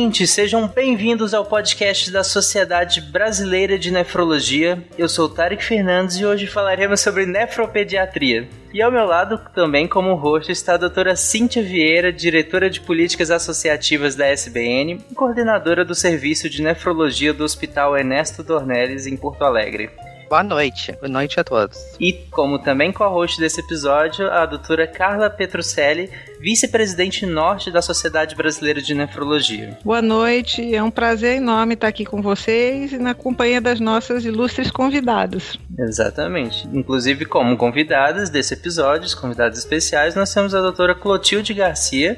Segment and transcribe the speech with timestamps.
[0.00, 4.82] Ouvintes, sejam bem-vindos ao podcast da Sociedade Brasileira de Nefrologia.
[4.96, 8.48] Eu sou o Tarek Fernandes e hoje falaremos sobre nefropediatria.
[8.72, 13.30] E ao meu lado, também como host, está a doutora Cíntia Vieira, diretora de Políticas
[13.30, 19.42] Associativas da SBN e coordenadora do Serviço de Nefrologia do Hospital Ernesto Dornelles, em Porto
[19.42, 19.90] Alegre.
[20.30, 20.92] Boa noite.
[20.92, 21.76] Boa noite a todos.
[21.98, 28.80] E como também co-host desse episódio, a doutora Carla Petrucelli, vice-presidente norte da Sociedade Brasileira
[28.80, 29.76] de Nefrologia.
[29.84, 34.24] Boa noite, é um prazer enorme estar aqui com vocês e na companhia das nossas
[34.24, 35.58] ilustres convidadas.
[35.76, 36.64] Exatamente.
[36.72, 42.16] Inclusive, como convidadas desse episódio, convidados especiais, nós temos a doutora Clotilde Garcia,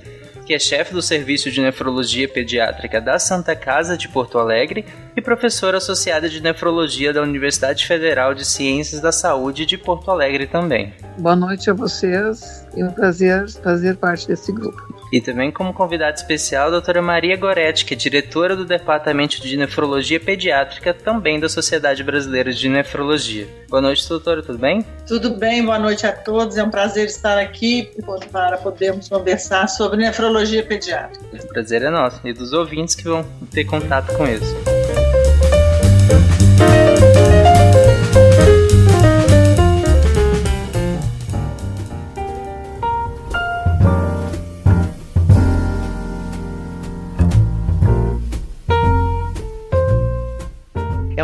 [0.52, 4.84] que é chefe do Serviço de Nefrologia Pediátrica da Santa Casa de Porto Alegre
[5.16, 10.46] e professora associada de Nefrologia da Universidade Federal de Ciências da Saúde de Porto Alegre
[10.46, 10.92] também.
[11.16, 14.92] Boa noite a vocês, é um prazer fazer parte desse grupo.
[15.12, 19.56] E também como convidada especial a doutora Maria Goretti, que é diretora do Departamento de
[19.56, 23.46] Nefrologia Pediátrica, também da Sociedade Brasileira de Nefrologia.
[23.68, 24.84] Boa noite, doutora, tudo bem?
[25.06, 26.56] Tudo bem, boa noite a todos.
[26.56, 27.90] É um prazer estar aqui
[28.30, 31.24] para podermos conversar sobre nefrologia pediátrica.
[31.44, 34.71] O prazer é nosso e dos ouvintes que vão ter contato com isso.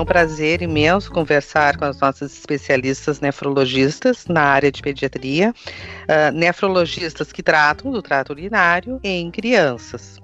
[0.09, 7.43] Prazer imenso conversar com as nossas especialistas nefrologistas na área de pediatria, uh, nefrologistas que
[7.43, 10.19] tratam do trato urinário em crianças.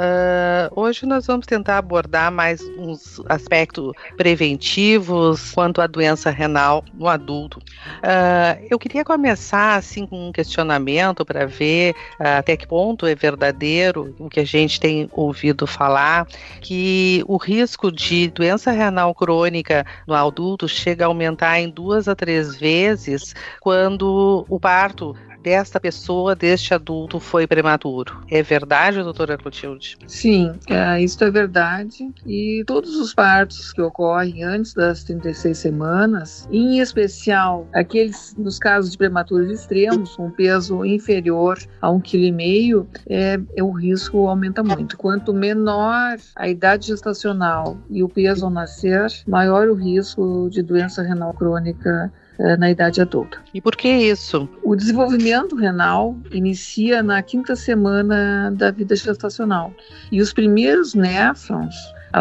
[0.00, 7.06] Uh, hoje nós vamos tentar abordar mais uns aspectos preventivos quanto à doença renal no
[7.06, 7.58] adulto.
[7.58, 13.14] Uh, eu queria começar assim com um questionamento para ver uh, até que ponto é
[13.14, 16.26] verdadeiro o que a gente tem ouvido falar
[16.62, 22.16] que o risco de doença renal crônica no adulto chega a aumentar em duas a
[22.16, 28.22] três vezes quando o parto desta pessoa, deste adulto, foi prematuro.
[28.30, 29.96] É verdade, doutora Clotilde?
[30.06, 32.10] Sim, é, isso é verdade.
[32.26, 38.92] E todos os partos que ocorrem antes das 36 semanas, em especial aqueles nos casos
[38.92, 44.28] de prematuros extremos, com peso inferior a um quilo e meio, é, é, o risco
[44.28, 44.96] aumenta muito.
[44.96, 51.02] Quanto menor a idade gestacional e o peso ao nascer, maior o risco de doença
[51.02, 52.12] renal crônica
[52.58, 53.38] na idade adulta.
[53.52, 54.48] E por que isso?
[54.62, 59.72] O desenvolvimento renal inicia na quinta semana da vida gestacional
[60.10, 61.74] e os primeiros néfrons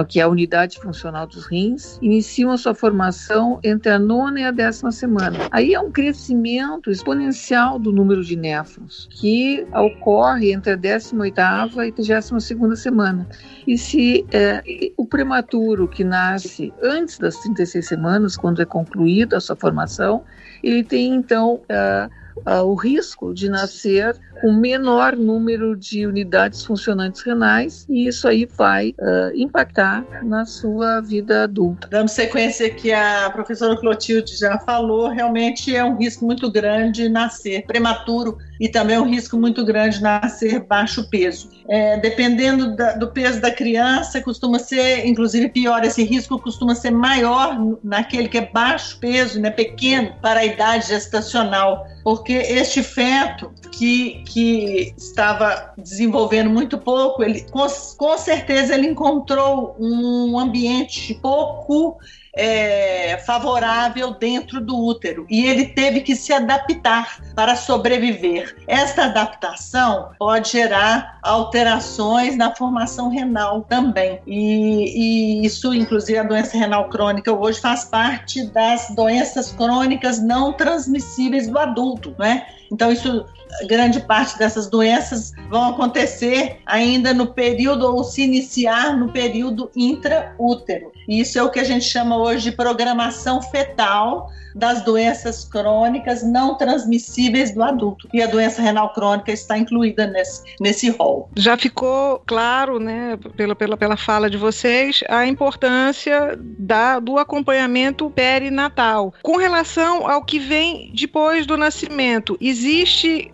[0.08, 4.44] que é a unidade funcional dos rins, iniciam a sua formação entre a nona e
[4.44, 5.38] a décima semana.
[5.52, 11.88] Aí é um crescimento exponencial do número de néfrons, que ocorre entre a décima oitava
[11.88, 13.28] e trigésima segunda semana.
[13.68, 14.62] E se é,
[14.98, 20.24] o prematuro que nasce antes das 36 semanas, quando é concluída a sua formação,
[20.64, 22.10] ele tem então uh,
[22.50, 28.48] uh, o risco de nascer com menor número de unidades funcionantes renais e isso aí
[28.58, 31.88] vai uh, impactar na sua vida adulta.
[31.90, 37.66] Dando sequência que a professora Clotilde já falou, realmente é um risco muito grande nascer
[37.66, 41.50] prematuro e também um risco muito grande nascer baixo peso.
[41.68, 46.92] É, dependendo da, do peso da criança, costuma ser, inclusive pior, esse risco costuma ser
[46.92, 53.52] maior naquele que é baixo peso, né, pequeno, para a idade gestacional, porque este feto
[53.72, 57.66] que, que estava desenvolvendo muito pouco, ele com,
[57.98, 61.98] com certeza ele encontrou um ambiente pouco
[62.36, 68.56] é, favorável dentro do útero e ele teve que se adaptar para sobreviver.
[68.68, 74.20] Esta adaptação pode gerar alterações na formação renal também.
[74.28, 80.54] E, e isso, inclusive, a doença renal crônica hoje faz parte das doenças crônicas não
[80.54, 82.46] transmissíveis do adulto, né?
[82.71, 83.25] Então, isso
[83.68, 90.92] grande parte dessas doenças vão acontecer ainda no período ou se iniciar no período intraútero.
[91.07, 96.24] E isso é o que a gente chama hoje de programação fetal das doenças crônicas
[96.24, 98.10] não transmissíveis do adulto.
[98.13, 101.30] E a doença renal crônica está incluída nesse, nesse rol.
[101.36, 108.10] Já ficou claro, né, pela, pela, pela fala de vocês, a importância da, do acompanhamento
[108.10, 109.13] perinatal.
[109.22, 112.59] Com relação ao que vem depois do nascimento, existe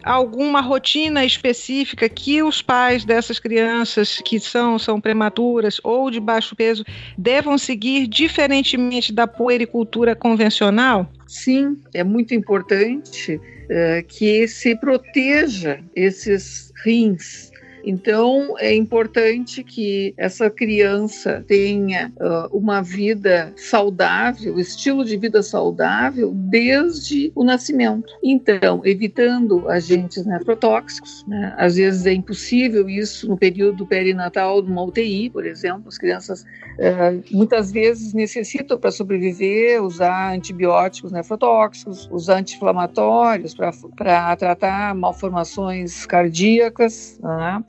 [0.04, 6.56] alguma rotina específica que os pais dessas crianças que são, são prematuras ou de baixo
[6.56, 6.83] peso
[7.18, 11.10] devam seguir diferentemente da puericultura convencional?
[11.27, 17.51] Sim, é muito importante uh, que se proteja esses rins
[17.85, 26.31] então, é importante que essa criança tenha uh, uma vida saudável, estilo de vida saudável,
[26.33, 28.11] desde o nascimento.
[28.23, 31.53] Então, evitando agentes nefrotóxicos, né?
[31.57, 36.41] às vezes é impossível isso no período perinatal de uma UTI, por exemplo, as crianças
[36.41, 43.53] uh, muitas vezes necessitam para sobreviver usar antibióticos nefrotóxicos, usar anti-inflamatórios
[43.95, 47.63] para tratar malformações cardíacas, né?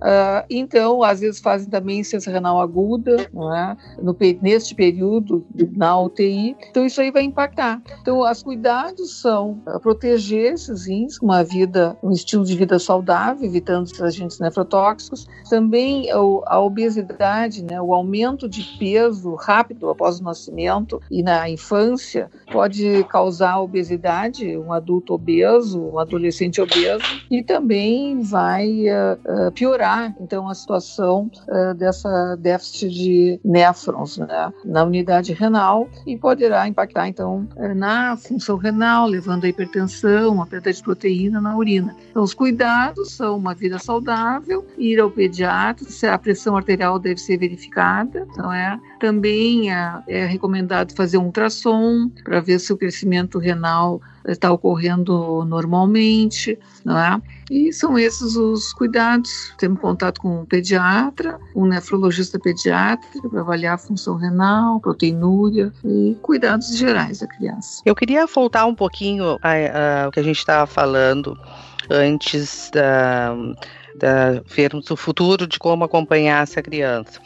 [0.00, 3.76] Uh, então, às vezes fazem também insuficiência renal aguda, é?
[4.02, 6.56] no, neste período na UTI.
[6.70, 7.82] Então, isso aí vai impactar.
[8.00, 13.44] Então, os cuidados são uh, proteger esses rins, uma vida, um estilo de vida saudável,
[13.44, 15.26] evitando os agentes nefrotóxicos.
[15.48, 22.30] Também a obesidade, né, o aumento de peso rápido após o nascimento e na infância
[22.50, 29.89] pode causar obesidade, um adulto obeso, um adolescente obeso, e também vai uh, piorar
[30.20, 37.08] então, a situação uh, dessa déficit de néfrons né, na unidade renal e poderá impactar,
[37.08, 41.96] então, uh, na função renal, levando a hipertensão, a perda de proteína na urina.
[42.10, 47.20] Então, os cuidados são uma vida saudável, ir ao pediatra, se a pressão arterial deve
[47.20, 48.78] ser verificada, não é?
[48.98, 55.44] Também é, é recomendado fazer um ultrassom para ver se o crescimento renal está ocorrendo
[55.44, 57.20] normalmente, não é?
[57.50, 59.54] E são esses os cuidados.
[59.58, 66.16] Temos contato com um pediatra, um nefrologista pediátrico para avaliar a função renal, proteinúria e
[66.22, 67.82] cuidados gerais da criança.
[67.84, 71.36] Eu queria voltar um pouquinho ao que a gente estava falando
[71.90, 73.34] antes da,
[73.96, 77.20] da vermos o futuro de como acompanhar essa criança.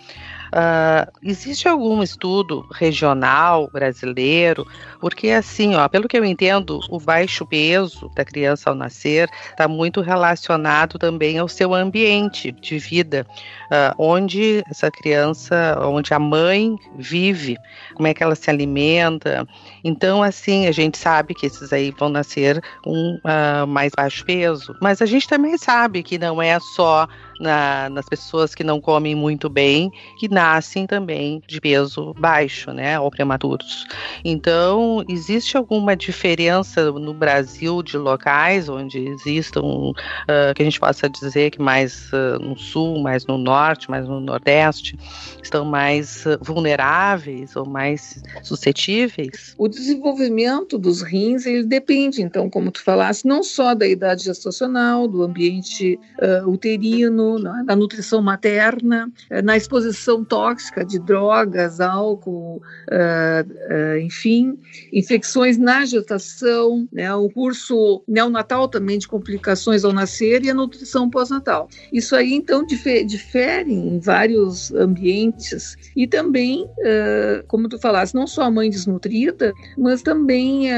[0.55, 4.65] Uh, existe algum estudo regional brasileiro?
[5.01, 9.67] Porque assim, ó, pelo que eu entendo, o baixo peso da criança ao nascer está
[9.67, 13.27] muito relacionado também ao seu ambiente de vida,
[13.65, 17.57] uh, onde essa criança, onde a mãe vive,
[17.95, 19.45] como é que ela se alimenta.
[19.85, 24.75] Então, assim, a gente sabe que esses aí vão nascer com uh, mais baixo peso,
[24.81, 27.07] mas a gente também sabe que não é só
[27.39, 32.99] na, nas pessoas que não comem muito bem, que nascem também de peso baixo, né,
[32.99, 33.87] ou prematuros.
[34.25, 41.09] Então, existe alguma diferença no Brasil de locais onde existam, uh, que a gente possa
[41.09, 44.97] dizer que mais uh, no sul, mais no norte, mais no nordeste,
[45.43, 49.55] estão mais vulneráveis ou mais suscetíveis?
[49.59, 55.07] O desenvolvimento dos rins, ele depende, então, como tu falaste, não só da idade gestacional,
[55.07, 55.99] do ambiente
[56.47, 64.59] uterino, na, na nutrição materna, eh, na exposição tóxica de drogas, álcool, uh, uh, enfim,
[64.93, 71.11] infecções na gestação, né, o curso neonatal também de complicações ao nascer e a nutrição
[71.11, 71.69] pós-natal.
[71.93, 78.43] Isso aí, então, difere em vários ambientes e também, uh, como tu falaste, não só
[78.43, 80.69] a mãe desnutrida, mas também,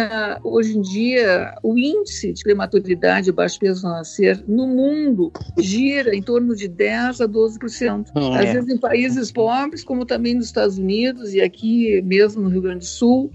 [0.42, 6.14] hoje em dia, o índice de prematuridade e baixo peso ao nascer no mundo gira
[6.14, 8.06] em torno de 10 a 12%.
[8.14, 8.52] Hum, Às é.
[8.54, 12.80] vezes em países pobres, como também nos Estados Unidos e aqui mesmo no Rio Grande
[12.80, 13.30] do Sul,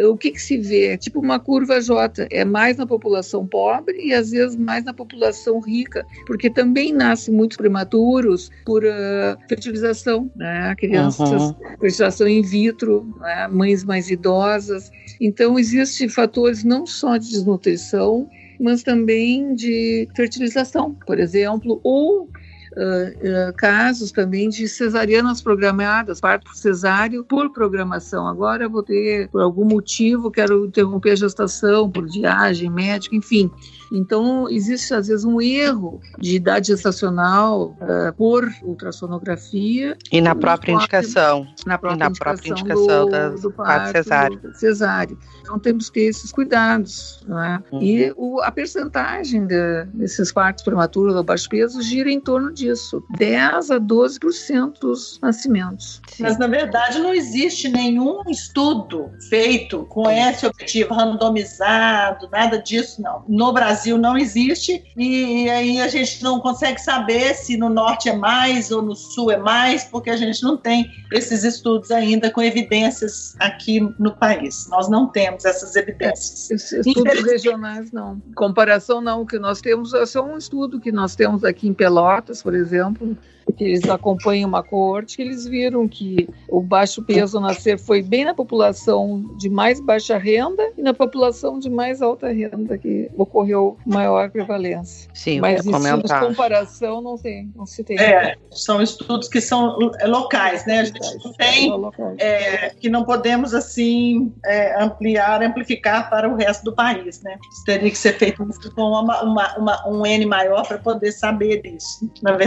[0.00, 0.96] o que, que se vê?
[0.96, 5.60] Tipo uma curva J, é mais na população pobre e às vezes mais na população
[5.60, 10.74] rica, porque também nascem muitos prematuros por uh, fertilização, né?
[10.76, 11.54] crianças, uhum.
[11.80, 13.48] fertilização in vitro, né?
[13.48, 14.90] mães mais idosas.
[15.20, 18.28] Então, existem fatores não só de desnutrição,
[18.60, 22.28] mas também de fertilização, por exemplo, ou
[22.76, 28.26] Uh, uh, casos também de cesarianas programadas, parto cesáreo por programação.
[28.26, 33.48] Agora eu vou ter, por algum motivo, quero interromper a gestação, por viagem, médico, enfim.
[33.92, 39.96] Então, existe às vezes um erro de idade gestacional uh, por ultrassonografia.
[40.10, 41.46] E na própria indicação.
[41.64, 44.40] Na própria, na indicação, própria indicação do, do parto cesáreo.
[44.54, 45.18] cesáreo.
[45.42, 47.24] Então, temos que ter esses cuidados.
[47.28, 47.62] Né?
[47.70, 47.82] Uhum.
[47.82, 52.63] E o, a percentagem de, desses partos prematuros ou baixo peso gira em torno de
[52.64, 56.00] disso, 10 a 12% dos nascimentos.
[56.08, 56.22] Sim.
[56.22, 63.24] Mas, na verdade, não existe nenhum estudo feito com esse objetivo, randomizado, nada disso, não.
[63.28, 68.16] No Brasil não existe, e aí a gente não consegue saber se no norte é
[68.16, 72.42] mais ou no sul é mais, porque a gente não tem esses estudos ainda com
[72.42, 74.66] evidências aqui no país.
[74.70, 76.50] Nós não temos essas evidências.
[76.50, 78.20] É, estudos regionais, não.
[78.34, 79.22] Comparação, não.
[79.22, 82.53] O que nós temos é só um estudo que nós temos aqui em Pelotas, por
[82.54, 83.16] exemplo,
[83.56, 88.24] que eles acompanham uma coorte, que eles viram que o baixo peso nascer foi bem
[88.24, 93.76] na população de mais baixa renda e na população de mais alta renda que ocorreu
[93.86, 95.10] maior prevalência.
[95.14, 97.98] Sim, mas isso de comparação não tem, não se tem.
[97.98, 100.80] É, são estudos que são locais, né?
[100.80, 101.72] A gente não tem,
[102.18, 107.36] é, que não podemos assim é, ampliar, amplificar para o resto do país, né?
[107.52, 108.44] Isso teria que ser feito
[108.74, 112.43] com uma, uma, uma, um N maior para poder saber disso, na verdade.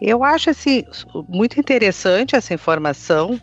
[0.00, 0.84] Eu acho assim
[1.28, 3.40] muito interessante essa informação.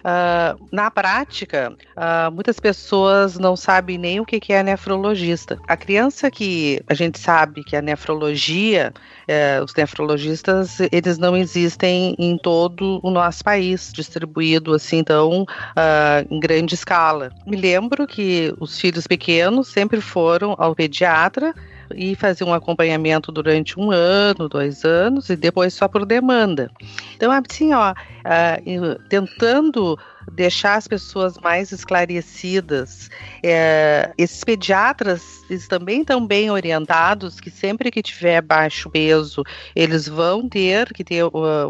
[0.00, 5.58] Uh, na prática, uh, muitas pessoas não sabem nem o que é nefrologista.
[5.68, 8.94] A criança que a gente sabe que a nefrologia,
[9.28, 15.44] uh, os nefrologistas, eles não existem em todo o nosso país, distribuído assim, então,
[15.76, 17.30] ah, em grande escala.
[17.46, 21.54] Me lembro que os filhos pequenos sempre foram ao pediatra
[21.94, 26.70] e fazer um acompanhamento durante um ano, dois anos, e depois só por demanda.
[27.16, 29.98] Então, assim, ó, uh, tentando
[30.34, 33.10] deixar as pessoas mais esclarecidas.
[33.42, 39.42] É, esses pediatras eles também estão bem orientados que sempre que tiver baixo peso,
[39.74, 41.24] eles vão ter que ter,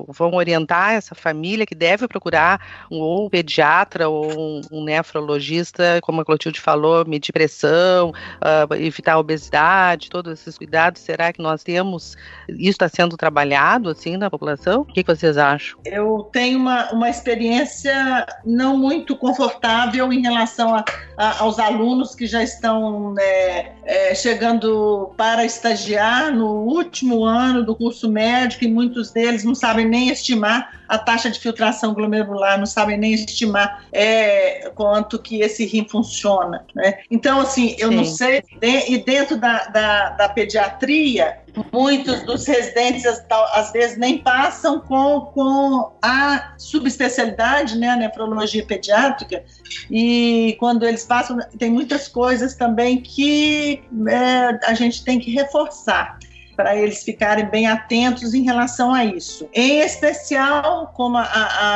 [0.08, 5.98] vão orientar essa família que deve procurar um, ou um pediatra ou um, um, nefrologista,
[6.02, 11.00] como a Clotilde falou, medir pressão, uh, evitar a obesidade, todos esses cuidados.
[11.00, 12.16] Será que nós temos
[12.48, 14.82] isso está sendo trabalhado assim na população?
[14.82, 15.78] O que, que vocês acham?
[15.84, 20.84] Eu tenho uma, uma experiência não muito confortável em relação a,
[21.16, 27.74] a, aos alunos que já estão né, é, chegando para estagiar no último ano do
[27.74, 32.66] curso médico e muitos deles não sabem nem estimar a taxa de filtração glomerular, não
[32.66, 36.64] sabem nem estimar é, quanto que esse rim funciona.
[36.74, 36.98] Né?
[37.08, 37.94] Então, assim, eu Sim.
[37.94, 41.38] não sei, e dentro da, da, da pediatria,
[41.72, 43.04] muitos dos residentes
[43.52, 49.44] às vezes nem passam com, com a subespecialidade, né, a nefrologia pediátrica,
[49.90, 56.18] e quando eles passam, tem muitas coisas também que é, a gente tem que reforçar
[56.60, 59.48] para eles ficarem bem atentos em relação a isso.
[59.54, 61.22] Em especial, como a,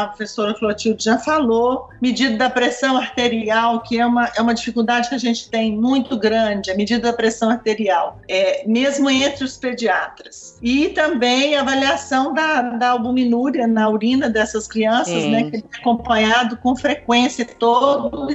[0.03, 5.09] a professora Clotilde já falou, medida da pressão arterial, que é uma, é uma dificuldade
[5.09, 9.57] que a gente tem muito grande, a medida da pressão arterial, é, mesmo entre os
[9.57, 10.59] pediatras.
[10.63, 16.59] E também a avaliação da, da albuminúria na urina dessas crianças, né, que é acompanhado
[16.59, 18.35] com frequência todos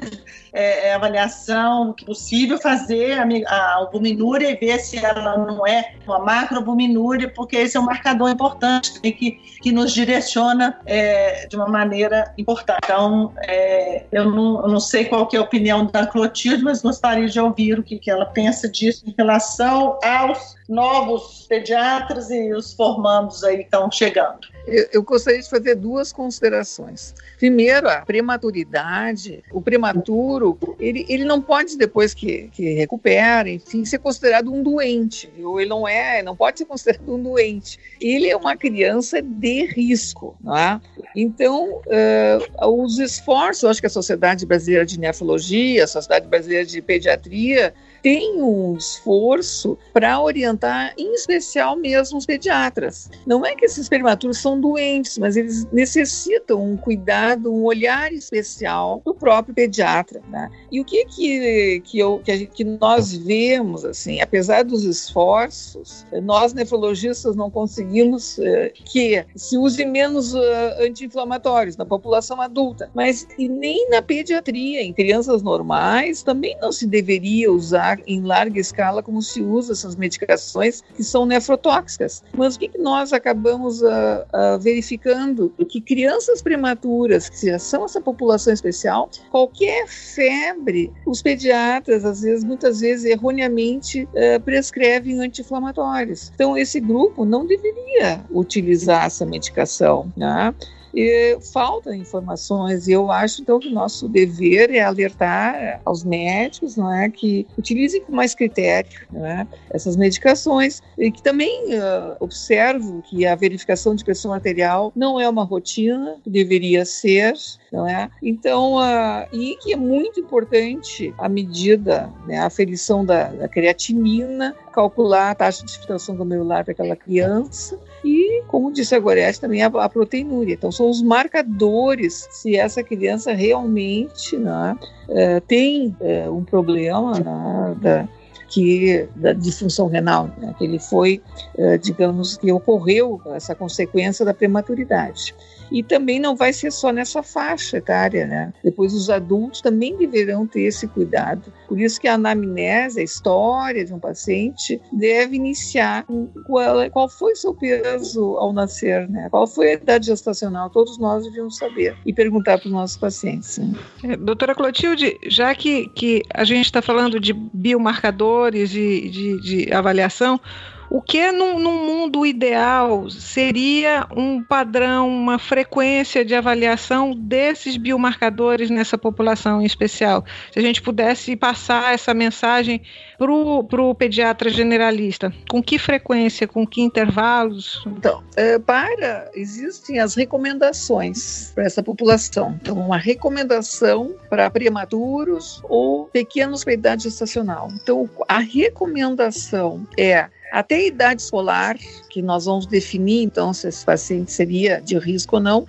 [0.53, 6.20] é, é, avaliação possível fazer a, a albuminúria e ver se ela não é uma
[6.20, 12.34] macroalbuminúria, porque esse é um marcador importante que, que nos direciona é, de uma maneira
[12.38, 12.79] importante.
[12.84, 16.82] Então, é, eu, não, eu, não, sei qual que é a opinião da Clotilde, mas
[16.82, 22.53] gostaria de ouvir o que, que ela pensa disso em relação aos novos pediatras e
[22.53, 24.48] os formandos aí estão chegando.
[24.72, 27.14] Eu, eu, gostaria de fazer duas considerações.
[27.38, 29.44] Primeiro, a prematuridade.
[29.52, 35.30] O prematuro, ele, ele não pode, depois que, que recupera, enfim, ser considerado um doente.
[35.42, 37.80] Ou ele não é, não pode ser considerado um doente.
[38.00, 40.36] Ele é uma criança de risco.
[40.42, 40.80] Não é?
[41.16, 46.82] Então, uh, os esforços, acho que a Sociedade Brasileira de Nefrologia, a Sociedade Brasileira de
[46.82, 53.10] Pediatria, tem um esforço para orientar, em especial mesmo os pediatras.
[53.25, 59.01] Não é que esses prematuros são doentes, mas eles necessitam um cuidado, um olhar especial
[59.06, 60.22] do próprio pediatra.
[60.29, 60.50] Né?
[60.72, 66.06] E o que que, que, eu, que, gente, que nós vemos, assim, apesar dos esforços,
[66.24, 68.44] nós nefrologistas não conseguimos uh,
[68.86, 70.39] que se use menos uh,
[70.79, 76.86] anti-inflamatórios na população adulta, mas e nem na pediatria, em crianças normais, também não se
[76.86, 82.24] deveria usar em larga escala como se usa essas medicações que são nefrotóxicas.
[82.36, 85.53] Mas o que, que nós acabamos uh, uh, verificando?
[85.67, 92.43] Que crianças prematuras, que já são essa população especial, qualquer febre, os pediatras, às vezes,
[92.43, 96.31] muitas vezes, erroneamente uh, prescrevem anti-inflamatórios.
[96.34, 100.12] Então, esse grupo não deveria utilizar essa medicação.
[100.15, 100.53] Né?
[100.93, 106.91] E faltam informações e eu acho então que nosso dever é alertar aos médicos, não
[106.91, 110.81] é, que utilizem com mais critério, é, essas medicações.
[110.98, 116.17] E que também uh, observo que a verificação de pressão arterial não é uma rotina
[116.24, 117.34] que deveria ser,
[117.72, 118.10] não é?
[118.22, 124.55] Então, uh, e que é muito importante a medida, né, a aferição da, da creatinina,
[124.74, 129.68] calcular a taxa de filtração glomerular daquela criança e, como disse a Gorete, também a,
[129.68, 130.53] a, proteinúria.
[130.53, 134.77] Então, são os marcadores se essa criança realmente né,
[135.08, 138.08] uh, tem uh, um problema né, da,
[138.50, 141.22] que da disfunção renal, né, que ele foi,
[141.56, 145.36] uh, digamos, que ocorreu essa consequência da prematuridade.
[145.72, 148.54] E também não vai ser só nessa faixa etária, né?
[148.64, 151.52] Depois os adultos também deverão ter esse cuidado.
[151.68, 156.06] Por isso que a anamnese, a história de um paciente, deve iniciar
[156.46, 159.28] qual, qual foi seu peso ao nascer, né?
[159.30, 160.70] Qual foi a idade gestacional?
[160.70, 163.58] Todos nós devíamos saber e perguntar para os nossos pacientes.
[163.58, 163.74] Né?
[164.04, 169.74] É, doutora Clotilde, já que, que a gente está falando de biomarcadores e de, de
[169.74, 170.40] avaliação,
[170.89, 178.69] o que num, num, mundo ideal seria um padrão, uma frequência de avaliação desses biomarcadores
[178.69, 180.25] nessa população em especial?
[180.51, 182.81] Se a gente pudesse passar essa mensagem
[183.17, 187.84] para o pediatra generalista, com que frequência, com que intervalos?
[187.86, 192.58] Então, é, para, existem as recomendações para essa população.
[192.62, 197.69] Então, uma recomendação para prematuros ou pequenos para idade gestacional.
[197.74, 201.77] Então, a recomendação é até a idade escolar,
[202.10, 205.68] que nós vamos definir então se esse paciente seria de risco ou não,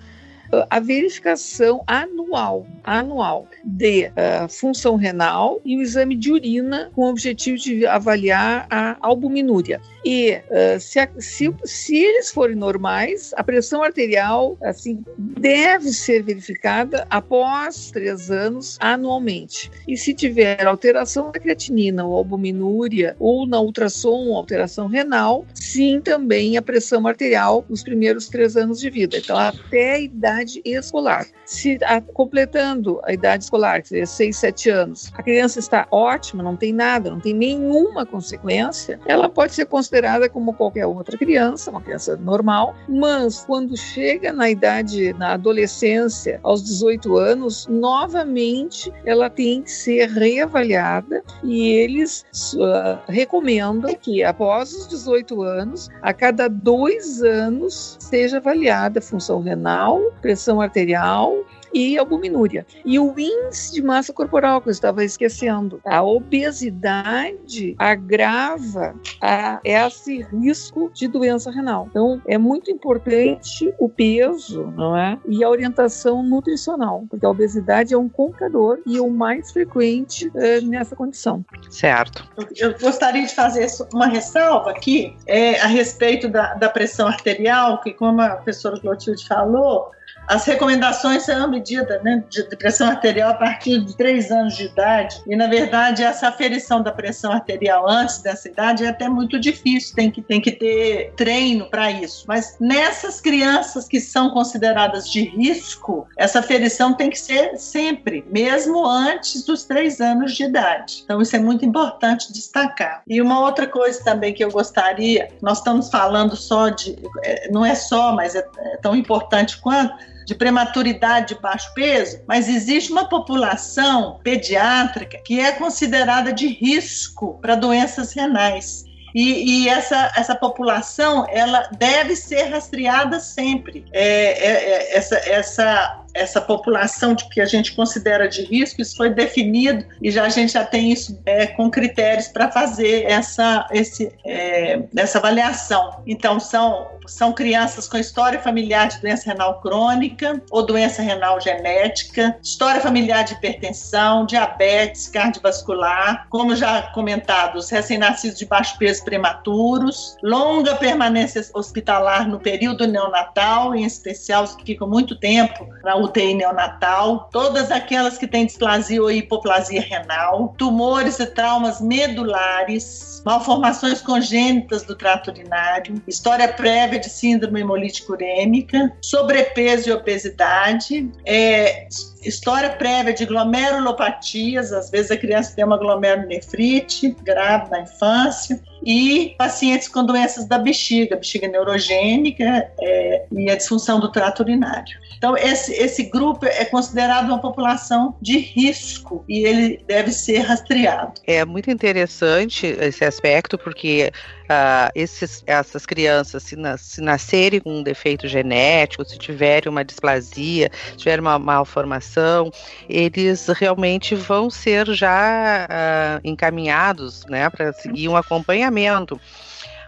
[0.69, 7.09] a verificação anual, anual de uh, função renal e o exame de urina com o
[7.09, 9.81] objetivo de avaliar a albuminúria.
[10.03, 16.23] E uh, se, a, se, se, eles forem normais, a pressão arterial assim deve ser
[16.23, 19.71] verificada após três anos anualmente.
[19.87, 26.57] E se tiver alteração da creatinina ou albuminúria ou na ultrassom alteração renal, sim também
[26.57, 29.17] a pressão arterial nos primeiros três anos de vida.
[29.17, 31.25] Então até a idade escolar.
[31.45, 36.43] Se a, completando a idade escolar, que seria 6, 7 anos, a criança está ótima,
[36.43, 41.71] não tem nada, não tem nenhuma consequência, ela pode ser considerada como qualquer outra criança,
[41.71, 49.29] uma criança normal, mas quando chega na idade, na adolescência, aos 18 anos, novamente ela
[49.29, 56.47] tem que ser reavaliada e eles uh, recomendam que após os 18 anos, a cada
[56.47, 62.65] dois anos, seja avaliada a função renal, pressão arterial e albuminúria.
[62.85, 65.79] E o índice de massa corporal, que eu estava esquecendo.
[65.85, 71.87] A obesidade agrava a, esse risco de doença renal.
[71.89, 75.17] Então, é muito importante o peso, não é?
[75.27, 80.59] E a orientação nutricional, porque a obesidade é um complicador e o mais frequente é,
[80.61, 81.43] nessa condição.
[81.69, 82.27] Certo.
[82.57, 87.93] Eu gostaria de fazer uma ressalva aqui é, a respeito da, da pressão arterial, que
[87.93, 89.91] como a professora Clotilde falou,
[90.31, 94.63] as recomendações são a medida né, de pressão arterial a partir de 3 anos de
[94.63, 95.21] idade.
[95.27, 99.93] E, na verdade, essa aferição da pressão arterial antes dessa idade é até muito difícil,
[99.93, 102.23] tem que, tem que ter treino para isso.
[102.29, 108.87] Mas nessas crianças que são consideradas de risco, essa aferição tem que ser sempre, mesmo
[108.87, 111.01] antes dos 3 anos de idade.
[111.03, 113.03] Então, isso é muito importante destacar.
[113.05, 117.65] E uma outra coisa também que eu gostaria, nós estamos falando só de, é, não
[117.65, 119.93] é só, mas é, é tão importante quanto,
[120.25, 127.39] de prematuridade de baixo peso, mas existe uma população pediátrica que é considerada de risco
[127.41, 128.85] para doenças renais.
[129.13, 133.85] E, e, essa, essa população ela deve ser rastreada sempre.
[133.91, 138.95] É, é, é, essa, essa essa população de que a gente considera de risco, isso
[138.95, 143.67] foi definido e já a gente já tem isso é, com critérios para fazer essa,
[143.71, 146.01] esse, é, essa avaliação.
[146.05, 152.37] Então, são, são crianças com história familiar de doença renal crônica ou doença renal genética,
[152.43, 160.15] história familiar de hipertensão, diabetes cardiovascular, como já comentado, os recém-nascidos de baixo peso prematuros,
[160.23, 166.33] longa permanência hospitalar no período neonatal, em especial os que ficam muito tempo na UTI
[166.33, 174.83] neonatal, todas aquelas que têm displasia ou hipoplasia renal, tumores e traumas medulares, malformações congênitas
[174.83, 181.87] do trato urinário, história prévia de síndrome hemolítica urêmica, sobrepeso e obesidade, é,
[182.23, 189.35] história prévia de glomerulopatias, às vezes a criança tem uma glomerulonefrite grave na infância, e
[189.37, 194.99] pacientes com doenças da bexiga, bexiga neurogênica é, e a disfunção do trato urinário.
[195.21, 201.13] Então, esse, esse grupo é considerado uma população de risco e ele deve ser rastreado.
[201.27, 204.11] É muito interessante esse aspecto, porque
[204.51, 210.71] uh, esses, essas crianças, se, se, nascerem com um defeito genético, se tiverem uma displasia,
[210.91, 212.51] se tiverem uma malformação,
[212.89, 218.70] eles realmente vão ser já uh, encaminhados né, para seguir um acompanhamento.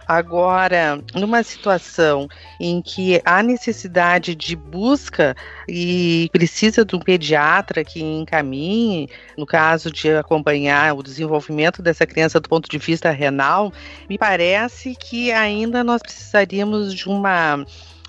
[0.06, 2.28] Agora, numa situação
[2.60, 5.34] em que há necessidade de busca
[5.66, 12.38] e precisa de um pediatra que encaminhe, no caso de acompanhar o desenvolvimento dessa criança
[12.38, 13.72] do ponto de vista renal,
[14.08, 17.64] me parece que ainda nós precisaríamos de uma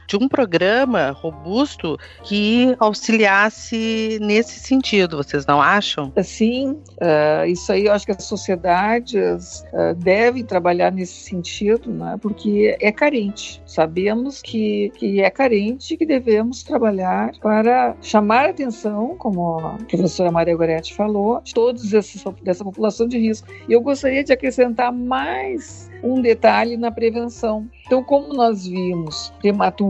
[0.08, 6.12] de um programa robusto que auxiliasse nesse sentido, vocês não acham?
[6.24, 12.18] Sim, uh, isso aí eu acho que as sociedades uh, devem trabalhar nesse sentido, né,
[12.22, 13.62] porque é carente.
[13.66, 20.32] Sabemos que, que é carente que devemos trabalhar para chamar a atenção, como a professora
[20.32, 23.48] Maria Goretti falou, de todos esses, dessa população de risco.
[23.68, 27.68] E eu gostaria de acrescentar mais um detalhe na prevenção.
[27.86, 29.34] Então, como nós vimos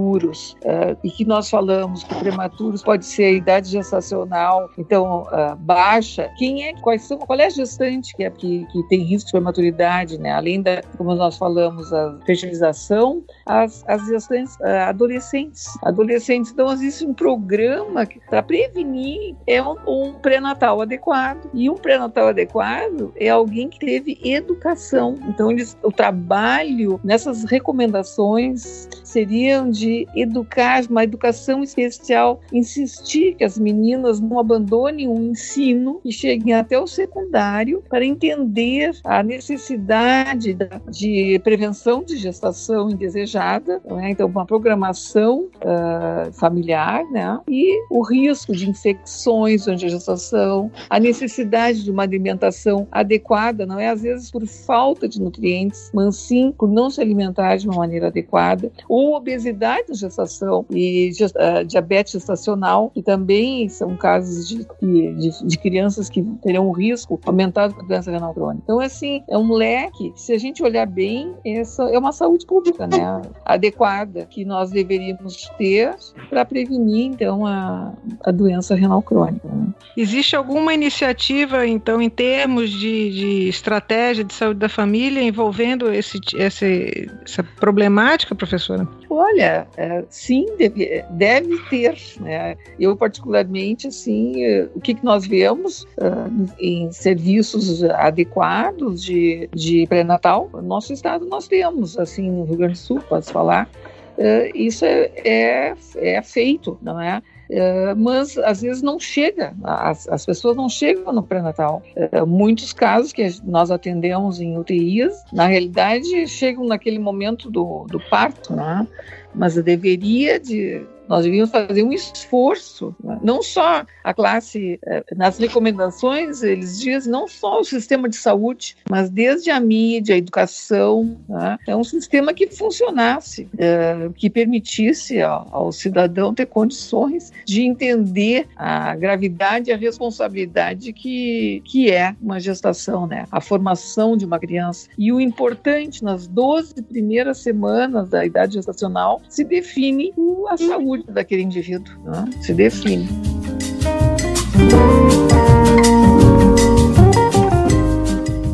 [0.05, 5.55] prematuros uh, e que nós falamos que prematuros pode ser a idade gestacional, então uh,
[5.57, 9.27] baixa, quem é, quais são, qual é a gestante que, é, que, que tem risco
[9.27, 10.31] de prematuridade, né?
[10.31, 15.67] Além da, como nós falamos, a fertilização, as, as gestantes uh, adolescentes.
[15.83, 21.49] Adolescentes, então existe um programa para prevenir é um, um pré-natal adequado.
[21.53, 25.17] E um pré-natal adequado é alguém que teve educação.
[25.27, 33.45] Então, eles, o trabalho nessas recomendações recomendações seriam de educar, uma educação especial, insistir que
[33.45, 40.58] as meninas não abandonem o ensino e cheguem até o secundário para entender a necessidade
[40.89, 44.10] de prevenção de gestação indesejada, né?
[44.10, 47.39] então uma programação uh, familiar, né?
[47.47, 53.80] e o risco de infecções durante a gestação, a necessidade de uma alimentação adequada, não
[53.80, 57.78] é às vezes por falta de nutrientes, mas sim por não se alimentar de uma
[57.78, 64.65] maneira adequada, ou obesidade na gestação e uh, diabetes gestacional, que também são casos de,
[64.81, 68.61] de, de crianças que terão um risco aumentado com doença renal crônica.
[68.63, 72.87] Então, assim, é um leque, se a gente olhar bem, essa é uma saúde pública,
[72.87, 75.95] né, adequada, que nós deveríamos ter
[76.29, 79.47] para prevenir, então, a, a doença renal crônica.
[79.47, 79.67] Né?
[79.97, 86.19] Existe alguma iniciativa, então, em termos de, de estratégia de saúde da família envolvendo esse,
[86.35, 88.87] esse, essa problemática, professora?
[89.10, 91.95] Olha, é, sim, deve, deve ter.
[92.19, 92.58] Né?
[92.79, 99.86] Eu, particularmente, assim, é, o que, que nós vemos uh, em serviços adequados de, de
[99.88, 103.69] pré-natal, no nosso estado nós temos, assim, no Rio Grande do Sul, posso falar,
[104.17, 107.21] uh, isso é, é, é feito, não é?
[107.49, 111.81] É, mas às vezes não chega, as, as pessoas não chegam no pré-natal.
[111.95, 117.99] É, muitos casos que nós atendemos em UTIs, na realidade, chegam naquele momento do, do
[118.10, 118.88] parto, né?
[119.34, 123.19] mas deveria de nós devíamos fazer um esforço, né?
[123.21, 128.75] não só a classe, eh, nas recomendações, eles dizem não só o sistema de saúde,
[128.89, 131.57] mas desde a mídia, a educação, né?
[131.67, 138.47] é um sistema que funcionasse, é, que permitisse ao, ao, cidadão ter condições de entender
[138.55, 143.25] a gravidade e a responsabilidade que, que é uma gestação, né?
[143.31, 144.89] a formação de uma criança.
[144.97, 150.13] E o importante, nas 12 primeiras semanas da idade gestacional, se define
[150.49, 152.25] a saúde saúde daquele indivíduo, né?
[152.41, 153.08] se define.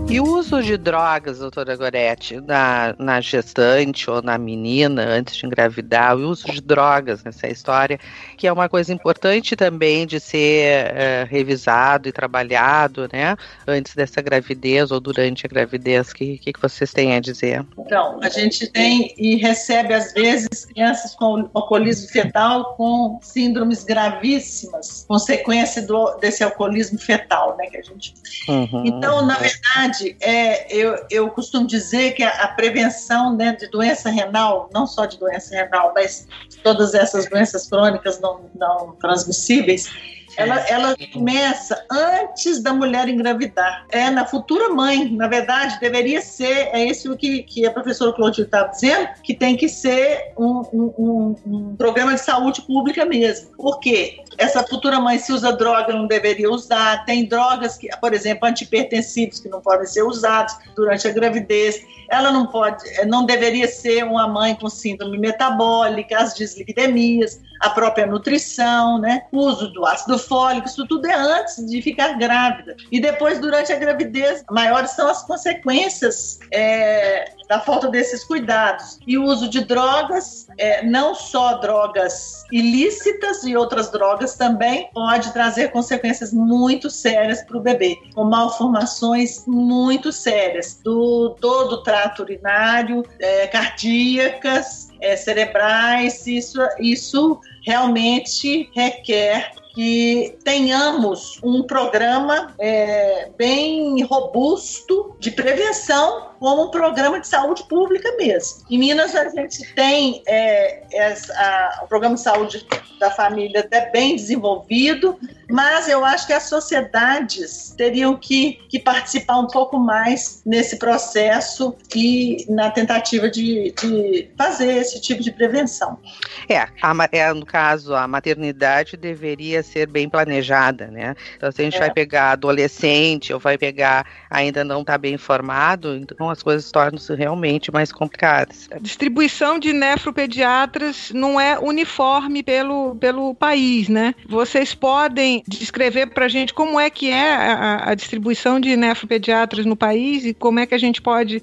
[0.09, 5.45] E o uso de drogas, doutora Goretti, na, na gestante ou na menina antes de
[5.45, 7.99] engravidar, o uso de drogas nessa história,
[8.37, 13.35] que é uma coisa importante também de ser é, revisado e trabalhado, né,
[13.67, 16.09] antes dessa gravidez ou durante a gravidez.
[16.09, 17.65] O que, que, que vocês têm a dizer?
[17.77, 25.05] Então, a gente tem e recebe, às vezes, crianças com alcoolismo fetal com síndromes gravíssimas,
[25.07, 28.13] consequência do, desse alcoolismo fetal, né, que a gente...
[28.47, 28.83] Uhum.
[28.85, 33.67] Então, na verdade, verdade, é, eu, eu costumo dizer que a, a prevenção né, de
[33.67, 36.27] doença renal, não só de doença renal, mas
[36.63, 39.89] todas essas doenças crônicas não, não transmissíveis,
[40.37, 43.85] Ela, ela começa antes da mulher engravidar.
[43.91, 45.11] É na futura mãe.
[45.11, 49.57] Na verdade, deveria ser, é isso que, que a professora Clotilde estava dizendo, que tem
[49.57, 53.51] que ser um, um, um, programa de saúde pública mesmo.
[53.57, 54.23] Por quê?
[54.37, 57.05] Essa futura mãe, se usa droga, não deveria usar.
[57.05, 61.81] Tem drogas, que, por exemplo, antipertensivos, que não podem ser usados durante a gravidez.
[62.09, 68.05] Ela não pode, não deveria ser uma mãe com síndrome metabólica, as dislipidemias, a própria
[68.05, 69.23] nutrição, né?
[69.31, 72.75] O uso do ácido fólico, isso tudo é antes de ficar grávida.
[72.91, 78.97] E depois, durante a gravidez, maiores são as consequências é, da falta desses cuidados.
[79.05, 85.33] E o uso de drogas, é, não só drogas ilícitas e outras drogas também, pode
[85.33, 92.21] trazer consequências muito sérias para o bebê, com malformações muito sérias do todo o trato
[92.21, 96.25] urinário, é, cardíacas, é, cerebrais.
[96.25, 106.71] Isso, isso realmente requer que tenhamos um programa é, bem robusto de prevenção como um
[106.71, 108.63] programa de saúde pública mesmo.
[108.69, 112.67] Em Minas, a gente tem é, essa, a, o programa de saúde
[112.99, 115.17] da família até bem desenvolvido,
[115.51, 121.75] mas eu acho que as sociedades teriam que, que participar um pouco mais nesse processo
[121.95, 125.99] e na tentativa de, de fazer esse tipo de prevenção.
[126.47, 131.15] É, a, é, no caso, a maternidade deveria ser bem planejada, né?
[131.35, 131.79] Então, se a gente é.
[131.79, 137.13] vai pegar adolescente ou vai pegar ainda não está bem informado, então as coisas tornam-se
[137.13, 138.67] realmente mais complicadas.
[138.71, 144.15] A distribuição de nefropediatras não é uniforme pelo, pelo país, né?
[144.27, 149.65] Vocês podem descrever para a gente como é que é a, a distribuição de nefropediatras
[149.65, 151.41] no país e como é que a gente pode,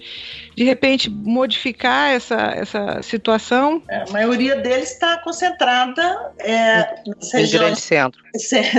[0.56, 3.82] de repente, modificar essa, essa situação?
[3.88, 7.54] É, a maioria deles está concentrada é, nas regiões...
[7.54, 8.22] Em grande centro.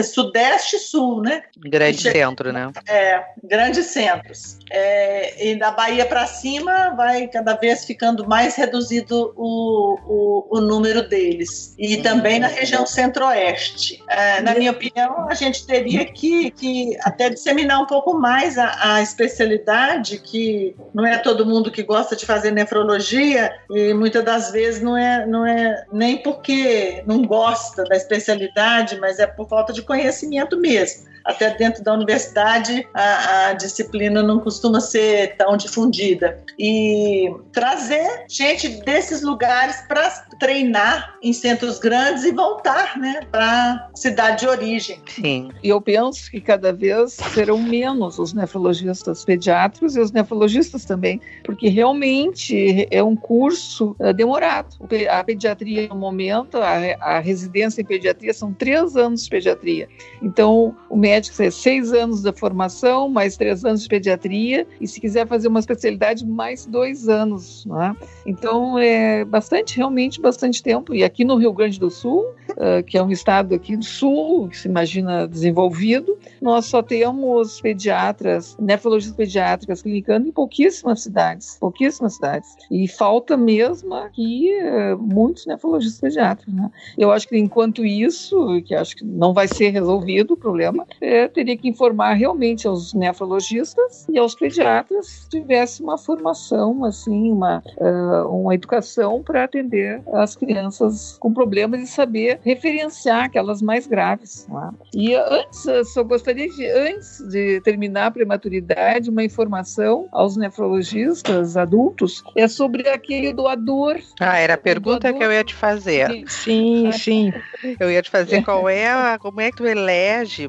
[0.04, 1.44] Sudeste e sul, né?
[1.58, 2.72] Grande centro, né?
[2.88, 4.58] É, grandes centros.
[4.72, 10.62] É, e da Bahia para cima vai cada vez ficando mais reduzido o, o, o
[10.62, 11.76] número deles.
[11.78, 14.04] E também na região centro-oeste.
[14.08, 18.96] É, na minha opinião, a gente teria que, que até disseminar um pouco mais a,
[18.96, 24.52] a especialidade, que não é todo mundo que gosta de fazer nefrologia, e muitas das
[24.52, 29.74] vezes não é, não é nem porque não gosta da especialidade, mas é por falta
[29.74, 36.44] de conhecimento mesmo até dentro da universidade a, a disciplina não costuma ser tão difundida.
[36.58, 43.90] E trazer gente desses lugares para treinar em centros grandes e voltar né, para a
[43.96, 45.00] cidade de origem.
[45.08, 45.52] Sim.
[45.64, 51.22] E eu penso que cada vez serão menos os nefrologistas pediátricos e os nefrologistas também,
[51.44, 54.76] porque realmente é um curso uh, demorado.
[55.10, 59.88] A pediatria, no momento, a, a residência em pediatria são três anos de pediatria.
[60.22, 64.88] Então, o médico médico é seis anos da formação, mais três anos de pediatria, e
[64.88, 67.66] se quiser fazer uma especialidade, mais dois anos.
[67.66, 67.96] Né?
[68.26, 70.96] Então, é bastante, realmente bastante tempo.
[70.96, 74.48] E aqui no Rio Grande do Sul, uh, que é um estado aqui do sul,
[74.48, 82.16] que se imagina desenvolvido, nós só temos pediatras, nefrologistas pediátricas clinicando em pouquíssimas cidades, pouquíssimas
[82.16, 82.56] cidades.
[82.72, 86.54] E falta mesmo aqui uh, muitos nefrologistas pediátricos.
[86.54, 86.72] Né?
[86.98, 91.28] Eu acho que enquanto isso, que acho que não vai ser resolvido o problema, é,
[91.28, 97.64] teria que informar realmente aos nefrologistas e aos pediatras que tivesse uma formação, assim, uma,
[97.78, 104.48] uh, uma educação para atender as crianças com problemas e saber referenciar aquelas mais graves.
[104.50, 104.70] É?
[104.94, 112.24] E antes, só gostaria de, antes de terminar a prematuridade, uma informação aos nefrologistas adultos
[112.36, 114.00] é sobre aquele doador.
[114.20, 115.20] Ah, era a pergunta doador.
[115.20, 116.24] que eu ia te fazer.
[116.28, 117.34] Sim, sim.
[117.80, 120.48] Eu ia te fazer qual é, a, como é que tu elege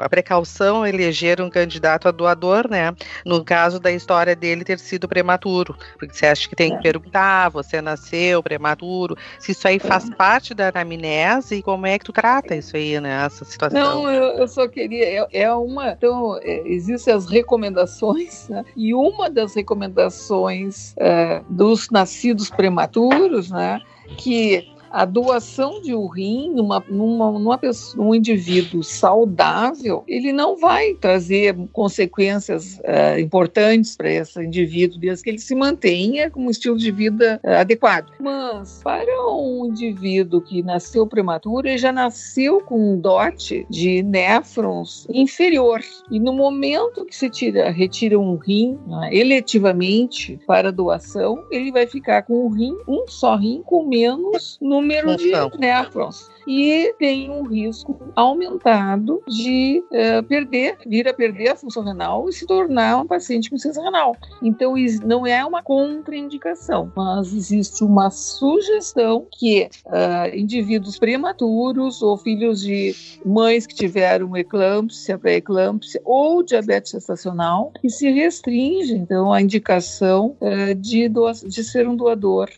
[0.00, 2.94] a precaução eleger um candidato a doador, né?
[3.24, 5.76] No caso da história dele ter sido prematuro.
[5.98, 10.54] Porque você acha que tem que perguntar, você nasceu prematuro, se isso aí faz parte
[10.54, 13.24] da anamnese e como é que tu trata isso aí, né?
[13.24, 13.80] Essa situação.
[13.80, 18.64] Não, eu, eu só queria, é, é uma, então, é, existem as recomendações, né?
[18.76, 23.80] E uma das recomendações é, dos nascidos prematuros, né?
[24.16, 30.56] Que a doação de um rim numa, numa, numa pessoa, num indivíduo saudável, ele não
[30.56, 36.50] vai trazer consequências uh, importantes para esse indivíduo, desde que ele se mantenha com um
[36.50, 38.12] estilo de vida uh, adequado.
[38.20, 45.06] Mas para um indivíduo que nasceu prematuro, ele já nasceu com um dote de néfrons
[45.08, 45.80] inferior.
[46.10, 51.86] E no momento que se tira, retira um rim né, eletivamente para doação, ele vai
[51.86, 57.30] ficar com um rim, um só rim, com menos número número de néfrons e tem
[57.30, 62.98] um risco aumentado de uh, perder, vir a perder a função renal e se tornar
[62.98, 64.16] um paciente com insuficiência renal.
[64.42, 72.60] Então, não é uma contraindicação, mas existe uma sugestão que uh, indivíduos prematuros ou filhos
[72.60, 80.36] de mães que tiveram eclâmpsia, pré-eclâmpsia ou diabetes gestacional, que se restringe, então, a indicação
[80.40, 81.08] uh, de,
[81.46, 82.50] de ser um doador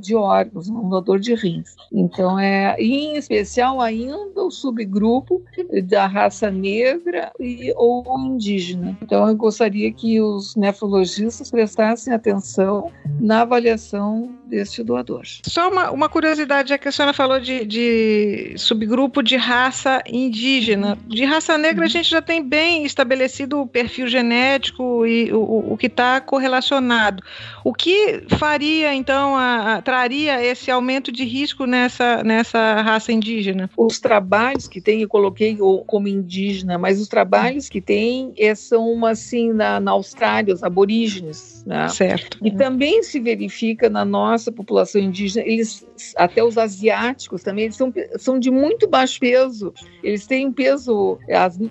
[0.00, 1.34] de órgãos, um doador de
[1.92, 5.42] Então, é em especial ainda o subgrupo
[5.84, 8.96] da raça negra e, ou indígena.
[9.02, 12.90] Então, eu gostaria que os nefrologistas prestassem atenção
[13.20, 15.22] na avaliação deste doador.
[15.42, 20.98] Só uma, uma curiosidade, é que a senhora falou de, de, subgrupo de raça indígena.
[21.06, 25.76] De raça negra, a gente já tem bem estabelecido o perfil genético e o, o
[25.76, 27.22] que está correlacionado.
[27.62, 33.70] O que faria, então, a, a, traria esse aumento de risco nessa, nessa raça indígena?
[33.76, 35.56] Os trabalhos que tem, eu coloquei
[35.86, 41.62] como indígena, mas os trabalhos que tem é, são, assim, na, na Austrália, os aborígenes.
[41.66, 41.88] Né?
[41.88, 42.38] Certo.
[42.42, 47.92] E também se verifica na nossa população indígena, eles, até os asiáticos também, eles são,
[48.16, 49.72] são de muito baixo peso.
[50.02, 51.18] Eles têm um peso,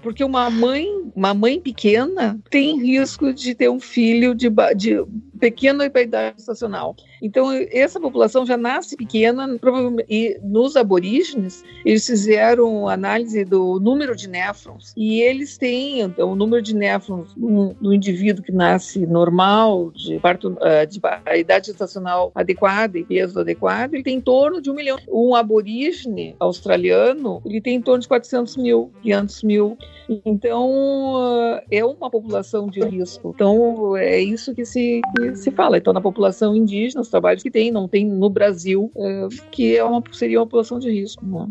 [0.01, 5.03] porque uma mãe, uma mãe pequena tem risco de ter um filho de, de
[5.37, 6.95] pequena idade estacional.
[7.21, 14.15] Então, essa população já nasce pequena, provavelmente, e nos aborígenes, eles fizeram análise do número
[14.15, 19.05] de néfrons, e eles têm então, o número de néfrons no, no indivíduo que nasce
[19.05, 20.99] normal, de, parto, ah, de
[21.39, 24.97] idade estacional adequada e peso adequado, ele tem em torno de um milhão.
[25.07, 29.77] Um aborígene australiano, ele tem em torno de 400 mil, 500 mil.
[30.25, 33.31] Então, ah, é uma população de risco.
[33.35, 35.77] Então, é isso que se, que se fala.
[35.77, 39.83] Então, na população indígena, os trabalhos que tem, não tem no Brasil, é, que é
[39.83, 41.25] uma, seria uma população de risco.
[41.25, 41.47] Né?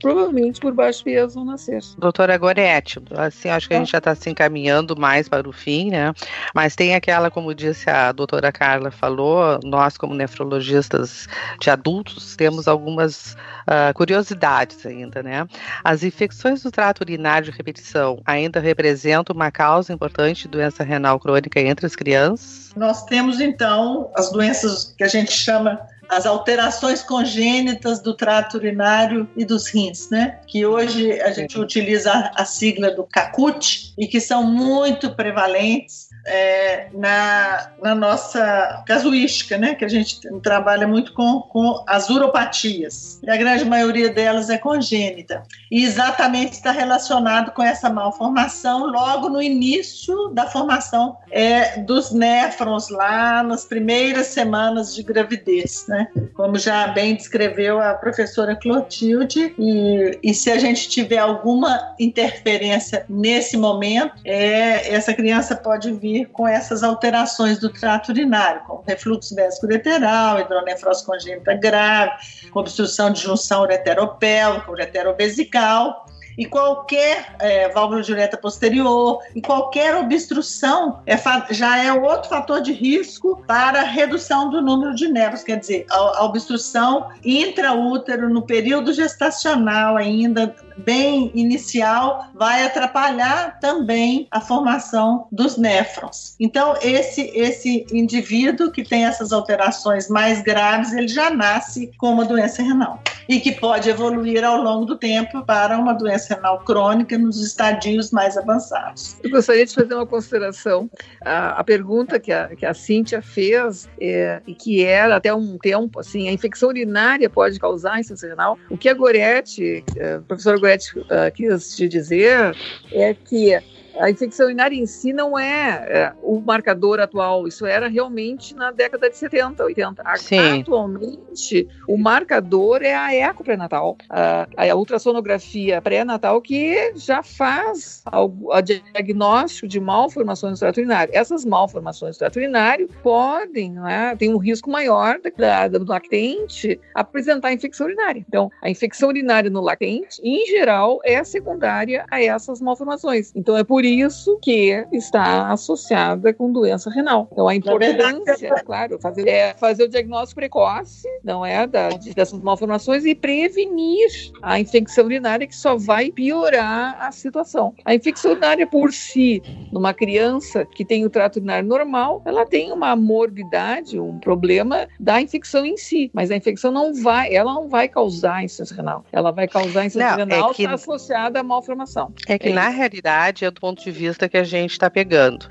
[0.00, 1.80] provavelmente por baixo peso vão nascer.
[1.98, 5.90] Doutora Gorete, assim, acho que a gente já está se encaminhando mais para o fim,
[5.90, 6.12] né?
[6.54, 11.26] Mas tem aquela, como disse a doutora Carla falou, nós como nefrologistas
[11.60, 15.46] de adultos temos algumas uh, curiosidades ainda, né?
[15.84, 21.18] As infecções do trato urinário de repetição ainda representam uma causa importante de doença renal
[21.18, 22.72] crônica entre as crianças?
[22.76, 29.28] Nós temos então as doenças que a gente chama as alterações congênitas do trato urinário
[29.36, 30.38] e dos rins, né?
[30.46, 36.88] Que hoje a gente utiliza a sigla do CACUT e que são muito prevalentes é,
[36.92, 39.74] na, na, nossa casuística, né?
[39.74, 43.18] Que a gente trabalha muito com, com as uropatias.
[43.22, 45.42] E a grande maioria delas é congênita.
[45.70, 52.88] E exatamente está relacionado com essa malformação logo no início da formação é, dos néfrons,
[52.88, 56.08] lá nas primeiras semanas de gravidez, né?
[56.34, 59.54] Como já bem descreveu a professora Clotilde.
[59.58, 66.11] E, e se a gente tiver alguma interferência nesse momento, é, essa criança pode vir
[66.12, 72.12] vir com essas alterações do trato urinário, como refluxo vesicoureteral, hidronefrose congênita grave,
[72.54, 81.16] obstrução de junção ureteropélvica, ureterobesical e qualquer é, válvula diureta posterior e qualquer obstrução é,
[81.50, 85.96] já é outro fator de risco para redução do número de nervos, quer dizer, a,
[85.96, 95.56] a obstrução intraútero no período gestacional ainda bem inicial vai atrapalhar também a formação dos
[95.56, 96.34] néfrons.
[96.40, 102.24] Então, esse, esse indivíduo que tem essas alterações mais graves, ele já nasce com uma
[102.24, 107.16] doença renal e que pode evoluir ao longo do tempo para uma doença renal crônica
[107.18, 109.16] nos estadios mais avançados.
[109.22, 110.90] Eu gostaria de fazer uma consideração.
[111.20, 115.58] A, a pergunta que a, que a Cíntia fez, é, e que era até um
[115.58, 118.58] tempo, assim, a infecção urinária pode causar insuficiência renal.
[118.70, 122.56] O que a Goretti, a é, professora Goretti uh, quis te dizer
[122.92, 123.58] é que
[123.98, 128.70] a infecção urinária em si não é, é, o marcador atual, isso era realmente na
[128.70, 130.02] década de 70, 80.
[130.16, 130.60] Sim.
[130.60, 138.60] Atualmente, o marcador é a eco pré-natal, a, a, ultrassonografia pré-natal que já faz o
[138.62, 141.12] diagnóstico de malformações do trato urinário.
[141.14, 147.52] Essas malformações do trato urinário podem, né, tem um risco maior da, do lactente apresentar
[147.52, 148.24] infecção urinária.
[148.26, 153.32] Então, a infecção urinária no lactente, em geral, é secundária a essas malformações.
[153.34, 157.28] Então, é por por isso que está associada com doença renal.
[157.32, 163.04] Então, a importância, claro, fazer, é fazer o diagnóstico precoce, não é, da, dessas malformações
[163.04, 164.08] e prevenir
[164.40, 167.74] a infecção urinária, que só vai piorar a situação.
[167.84, 169.42] A infecção urinária por si,
[169.72, 175.20] numa criança que tem o trato urinário normal, ela tem uma morbidade, um problema da
[175.20, 179.04] infecção em si, mas a infecção não vai, ela não vai causar insuficiência renal.
[179.10, 182.14] Ela vai causar insuficiência não, renal é que, associada à malformação.
[182.28, 185.46] É que é na realidade é do ponto de vista que a gente está pegando.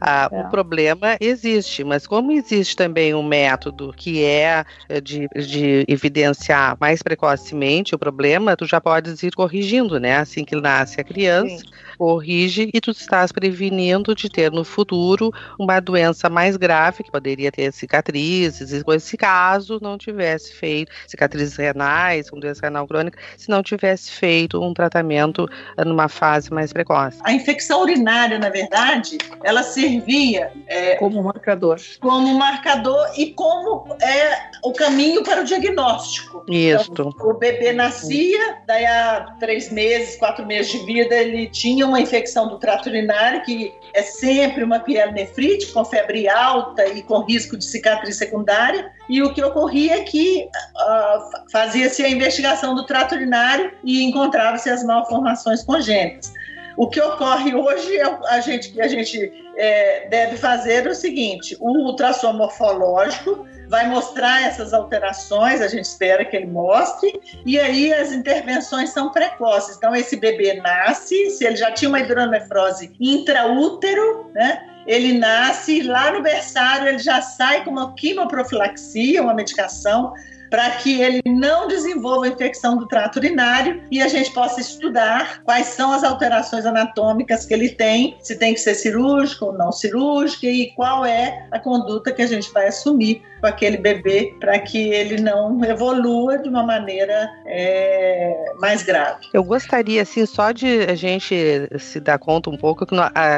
[0.00, 0.40] Ah, é.
[0.40, 6.76] O problema existe, mas como existe também um método que é eh, de, de evidenciar
[6.80, 10.16] mais precocemente o problema, tu já podes ir corrigindo, né?
[10.16, 11.70] Assim que nasce a criança, Sim.
[11.96, 17.50] Corrige e tu estás prevenindo de ter no futuro uma doença mais grave, que poderia
[17.50, 23.48] ter cicatrizes, e se caso não tivesse feito cicatrizes renais, com doença renal crônica, se
[23.48, 25.48] não tivesse feito um tratamento
[25.84, 27.18] numa fase mais precoce.
[27.22, 31.80] A infecção urinária, na verdade, ela servia é, como marcador.
[32.00, 36.44] Como marcador e como é o caminho para o diagnóstico.
[36.48, 36.90] Isso.
[36.92, 42.00] Então, o bebê nascia, daí a três meses, quatro meses de vida, ele tinha uma
[42.00, 47.56] infecção do trato urinário, que é sempre uma pielonefrite com febre alta e com risco
[47.56, 48.90] de cicatriz secundária.
[49.08, 54.68] E o que ocorria é que uh, fazia-se a investigação do trato urinário e encontrava-se
[54.68, 56.32] as malformações congênitas.
[56.76, 60.94] O que ocorre hoje é a gente que a gente é, deve fazer é o
[60.94, 67.58] seguinte: o ultrassom morfológico vai mostrar essas alterações, a gente espera que ele mostre, e
[67.58, 69.76] aí as intervenções são precoces.
[69.76, 74.68] Então, esse bebê nasce, se ele já tinha uma hidronefrose intraútero, né?
[74.86, 80.12] Ele nasce lá no berçário, ele já sai com uma quimoprofilaxia, uma medicação
[80.50, 85.66] para que ele não desenvolva infecção do trato urinário e a gente possa estudar quais
[85.66, 90.46] são as alterações anatômicas que ele tem, se tem que ser cirúrgico ou não cirúrgico
[90.46, 94.78] e qual é a conduta que a gente vai assumir com aquele bebê para que
[94.90, 99.26] ele não evolua de uma maneira é, mais grave.
[99.32, 101.34] Eu gostaria, assim, só de a gente
[101.78, 102.94] se dar conta um pouco que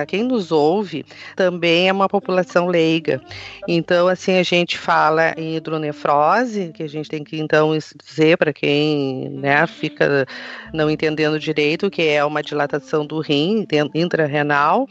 [0.07, 1.05] quem nos ouve
[1.37, 3.21] também é uma população leiga.
[3.67, 8.53] Então, assim, a gente fala em hidronefrose, que a gente tem que, então, dizer para
[8.53, 10.27] quem né, fica
[10.73, 14.89] não entendendo direito, que é uma dilatação do rim intrarrenal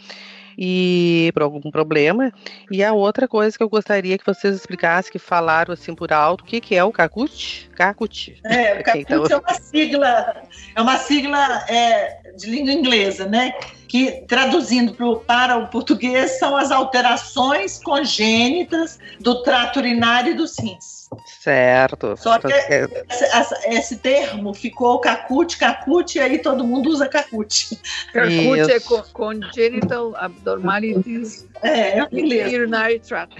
[0.57, 2.31] e por algum problema.
[2.71, 6.41] E a outra coisa que eu gostaria que vocês explicassem, que falaram assim por alto,
[6.41, 7.69] o que, que é o CACUT?
[7.75, 8.41] CACUT.
[8.43, 9.25] É, o CACUT então...
[9.25, 10.43] é uma sigla,
[10.75, 13.53] é uma sigla é, de língua inglesa, né?
[13.87, 20.57] Que traduzindo pro, para o português são as alterações congênitas do trato urinário e dos
[20.57, 21.06] rins.
[21.26, 22.15] Certo.
[22.18, 27.80] Só que esse, esse termo ficou cacute, cacute, e aí todo mundo usa cacute.
[28.13, 28.80] Cacute é
[29.13, 33.36] congenital abnormalities é, é Kidney urinary tract.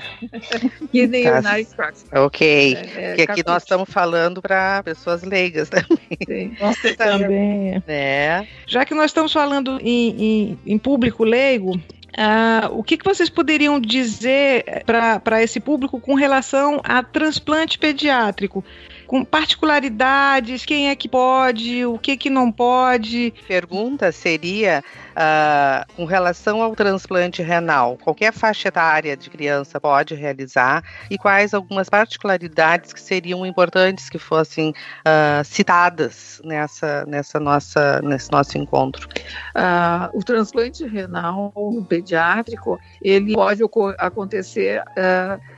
[0.92, 1.34] Kidney tá.
[1.34, 2.06] urinary tract.
[2.14, 2.76] Ok.
[2.76, 6.18] É, é, Porque aqui nós estamos falando para pessoas leigas também.
[6.26, 6.56] Sim.
[6.60, 7.82] Você também.
[7.88, 8.48] É.
[8.66, 11.80] Já que nós estamos falando em, em, em público leigo,
[12.18, 14.84] Uh, o que, que vocês poderiam dizer
[15.22, 18.63] para esse público com relação a transplante pediátrico?
[19.07, 23.34] com particularidades, quem é que pode, o que que não pode.
[23.47, 24.84] Pergunta seria
[25.18, 31.53] uh, com relação ao transplante renal, qualquer faixa etária de criança pode realizar e quais
[31.53, 39.07] algumas particularidades que seriam importantes que fossem uh, citadas nessa, nessa nossa, nesse nosso encontro?
[39.55, 41.51] Uh, o transplante renal
[41.89, 43.61] pediátrico, ele pode
[43.97, 44.84] acontecer,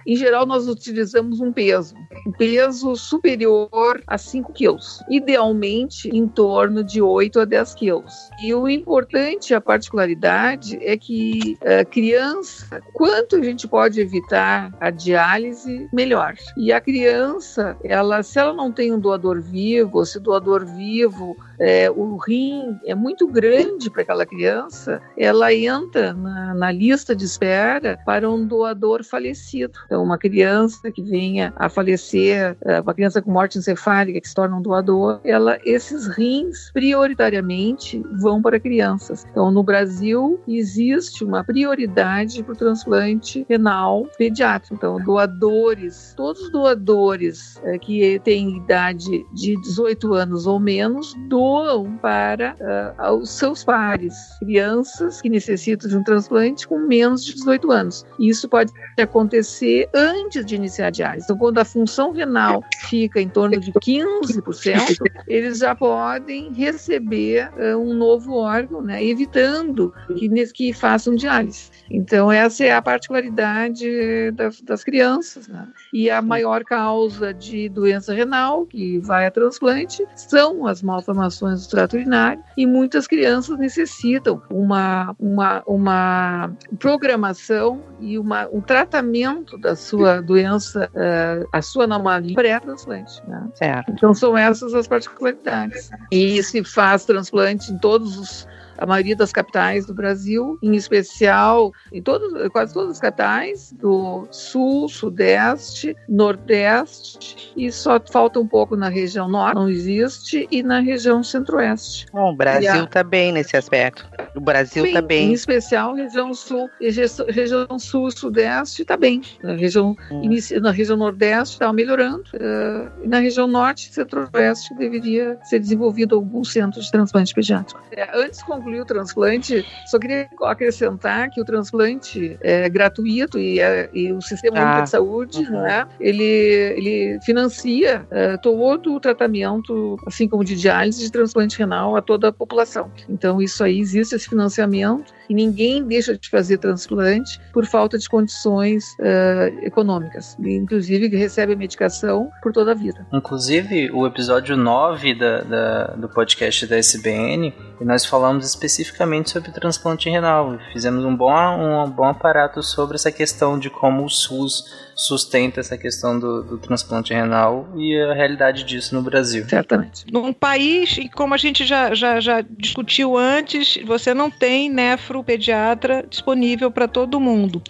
[0.05, 1.95] em geral nós utilizamos um peso,
[2.26, 8.30] um peso superior a 5 quilos, idealmente em torno de 8 a 10 quilos.
[8.41, 14.89] E o importante a particularidade é que a criança, quanto a gente pode evitar a
[14.89, 16.36] diálise, melhor.
[16.58, 21.36] E a criança, ela, se ela não tem um doador vivo, ou se doador vivo
[21.60, 27.26] é, o rim é muito grande para aquela criança, ela entra na, na, lista de
[27.26, 29.74] espera para um doador falecido.
[29.86, 34.36] Então, uma criança que venha a falecer, é, uma criança com morte encefálica que se
[34.36, 39.26] torna um doador, ela, esses rins prioritariamente vão para crianças.
[39.32, 44.76] Então, no Brasil existe uma prioridade para o transplante renal pediátrico.
[44.76, 51.49] Então, doadores, todos os doadores é, que têm idade de 18 anos ou menos, do
[51.50, 52.56] doam para
[53.00, 58.06] uh, os seus pares, crianças que necessitam de um transplante com menos de 18 anos.
[58.20, 61.26] Isso pode acontecer antes de iniciar a diálise.
[61.26, 64.97] Então, quando a função renal fica em torno de 15%,
[65.28, 71.72] eles já podem receber uh, um novo órgão, né, evitando que, que façam diálise.
[71.89, 74.32] Então, essa é a particularidade
[74.64, 75.47] das crianças.
[75.47, 75.68] Né?
[75.91, 81.70] E a maior causa de doença renal, que vai a transplante, são as malformações do
[81.70, 89.76] trato urinário, e muitas crianças necessitam uma, uma, uma programação e uma, um tratamento da
[89.76, 93.22] sua doença, uh, a sua anomalia pré-transplante.
[93.28, 93.50] Né?
[93.90, 95.90] Então, são essas as particularidades.
[96.12, 98.48] E se faz transplante em todos os
[98.80, 104.28] a maioria das capitais do Brasil, em especial em todos, quase todas as capitais do
[104.32, 110.80] sul, sudeste, nordeste e só falta um pouco na região norte, não existe, e na
[110.80, 112.06] região centro-oeste.
[112.12, 114.08] Bom, o Brasil está bem nesse aspecto.
[114.36, 115.30] O Brasil está bem.
[115.30, 119.22] Em especial região sul, região sul e sudeste está bem.
[119.44, 120.30] Na região, hum.
[120.62, 122.24] na região nordeste está melhorando.
[122.34, 127.82] Uh, e na região norte e centro-oeste deveria ser desenvolvido algum centro de transplante pediátrico.
[127.92, 133.40] É, antes de concluir concluir o transplante, só queria acrescentar que o transplante é gratuito
[133.40, 135.62] e, é, e o Sistema Único de Saúde, uhum.
[135.62, 141.96] né, ele, ele financia é, todo o tratamento, assim como de diálise de transplante renal
[141.96, 142.92] a toda a população.
[143.08, 148.10] Então, isso aí existe esse financiamento e ninguém deixa de fazer transplante por falta de
[148.10, 150.36] condições uh, econômicas.
[150.40, 153.06] Inclusive, recebe a medicação por toda a vida.
[153.14, 160.10] Inclusive, o episódio 9 da, da, do podcast da SBN, nós falamos especificamente sobre transplante
[160.10, 160.60] renal.
[160.74, 165.78] Fizemos um bom, um bom aparato sobre essa questão de como o SUS sustenta essa
[165.78, 169.47] questão do, do, transplante renal e a realidade disso no Brasil.
[169.47, 170.05] Certamente.
[170.12, 176.70] Num país, como a gente já, já, já discutiu antes, você não tem nefropediatra disponível
[176.70, 177.64] para todo mundo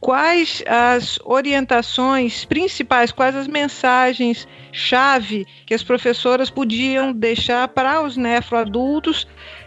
[0.00, 8.16] quais as orientações principais, quais as mensagens chave que as professoras podiam deixar para os
[8.16, 9.26] nefroadultos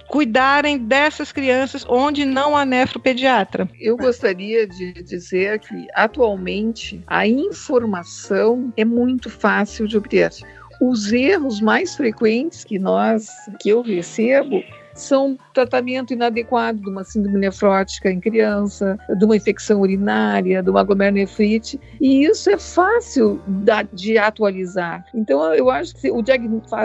[0.09, 3.69] cuidarem dessas crianças onde não há nefropediatra.
[3.79, 10.31] Eu gostaria de dizer que atualmente a informação é muito fácil de obter.
[10.81, 13.29] Os erros mais frequentes que nós
[13.59, 14.63] que eu recebo
[14.99, 20.83] são tratamento inadequado de uma síndrome nefrótica em criança, de uma infecção urinária, de uma
[20.83, 23.41] glomerulonefrite, e isso é fácil
[23.93, 25.05] de atualizar.
[25.13, 26.23] Então, eu acho que o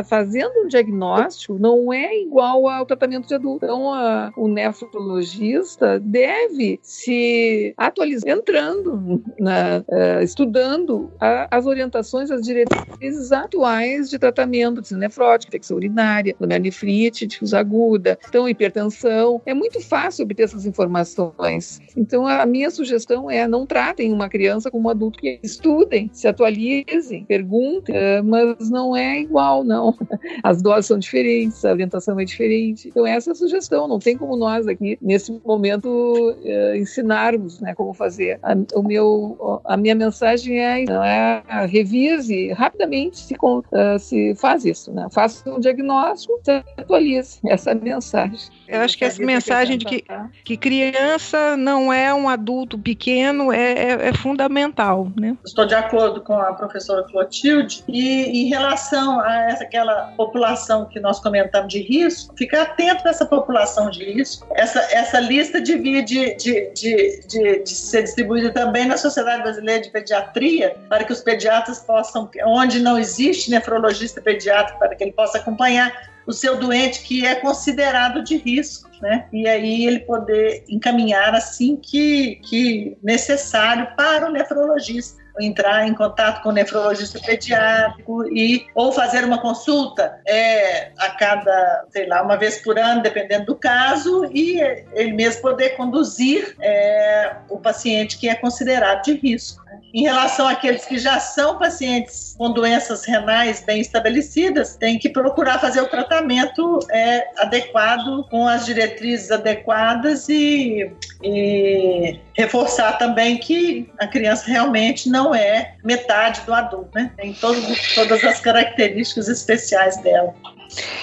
[0.04, 3.64] fazendo um diagnóstico não é igual ao tratamento de adulto.
[3.64, 12.42] Então, a, o nefrologista deve se atualizar, entrando, na, uh, estudando a, as orientações, as
[12.42, 19.40] diretrizes atuais de tratamento de nefrótica, infecção urinária, glomerulonefrite, difusa aguda, então hipertensão.
[19.46, 21.80] É muito fácil obter essas informações.
[21.96, 26.26] Então a minha sugestão é não tratem uma criança como um adulto que estudem, se
[26.28, 29.94] atualizem, perguntem, eh, mas não é igual, não.
[30.42, 32.88] As doses são diferentes, a orientação é diferente.
[32.88, 33.88] Então essa é a sugestão.
[33.88, 38.38] Não tem como nós aqui nesse momento uh, ensinarmos, né, como fazer.
[38.42, 44.64] A, o meu, a minha mensagem é, não é revise rapidamente se, uh, se faz
[44.64, 45.06] isso, né?
[45.10, 47.40] Faça um diagnóstico, se atualize.
[47.46, 48.38] Essa é a minha mensagem.
[48.66, 50.04] Eu acho que essa mensagem de que,
[50.44, 55.36] que criança não é um adulto pequeno é, é, é fundamental, né?
[55.44, 60.98] Estou de acordo com a professora Clotilde e em relação a essa, aquela população que
[60.98, 64.46] nós comentamos de risco, ficar atento nessa população de risco.
[64.54, 69.82] Essa, essa lista devia de, de, de, de, de ser distribuída também na Sociedade Brasileira
[69.82, 75.12] de Pediatria para que os pediatras possam, onde não existe nefrologista pediátrico, para que ele
[75.12, 79.26] possa acompanhar o seu doente que é considerado de risco, né?
[79.32, 86.42] E aí ele poder encaminhar assim que, que necessário para o nefrologista entrar em contato
[86.42, 92.36] com o nefrologista pediátrico e ou fazer uma consulta é, a cada, sei lá, uma
[92.36, 94.60] vez por ano, dependendo do caso, e
[94.92, 99.63] ele mesmo poder conduzir é, o paciente que é considerado de risco.
[99.94, 105.60] Em relação àqueles que já são pacientes com doenças renais bem estabelecidas, tem que procurar
[105.60, 110.90] fazer o tratamento é, adequado, com as diretrizes adequadas e,
[111.22, 117.12] e, reforçar também que a criança realmente não é metade do adulto, né?
[117.16, 120.34] Tem todos, todas as características especiais dela.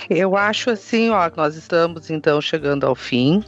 [0.09, 3.41] Eu acho assim, ó, nós estamos então chegando ao fim.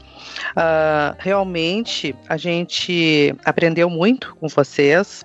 [0.51, 5.23] Uh, realmente a gente aprendeu muito com vocês.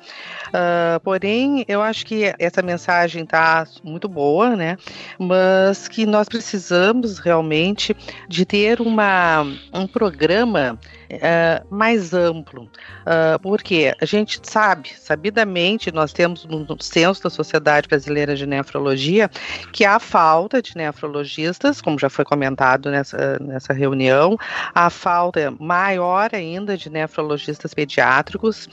[0.48, 4.76] Uh, porém, eu acho que essa mensagem está muito boa, né?
[5.18, 7.94] Mas que nós precisamos realmente
[8.28, 9.42] de ter uma,
[9.72, 10.78] um programa
[11.12, 17.88] uh, mais amplo, uh, porque a gente sabe, sabidamente, nós temos no, censo da Sociedade
[17.88, 19.30] Brasileira de Nefrologia
[19.72, 24.36] que há falta de nefrologistas, como já foi comentado nessa, nessa reunião,
[24.74, 28.68] a falta maior ainda de nefrologistas pediátricos.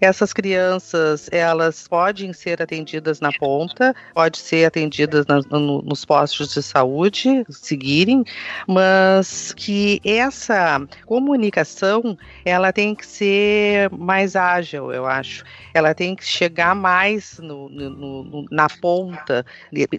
[0.00, 6.52] Essas crianças, elas podem ser atendidas na ponta, pode ser atendidas na, no, nos postos
[6.52, 8.24] de saúde, seguirem,
[8.66, 11.77] mas que essa comunicação,
[12.44, 15.44] ela tem que ser mais ágil, eu acho.
[15.72, 17.90] Ela tem que chegar mais no, no,
[18.24, 19.44] no, na ponta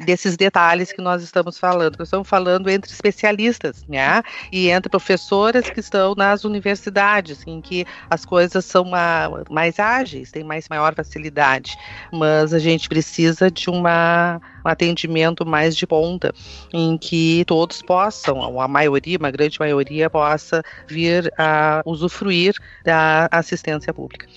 [0.06, 1.98] desses detalhes que nós estamos falando.
[1.98, 4.22] Nós estamos falando entre especialistas, né?
[4.52, 10.32] E entre professoras que estão nas universidades, em que as coisas são uma, mais ágeis,
[10.32, 11.78] têm mais maior facilidade.
[12.12, 16.34] Mas a gente precisa de uma, um atendimento mais de ponta,
[16.74, 23.94] em que todos possam, a maioria, uma grande maioria, possa vir a usufruir da assistência
[23.94, 24.28] pública.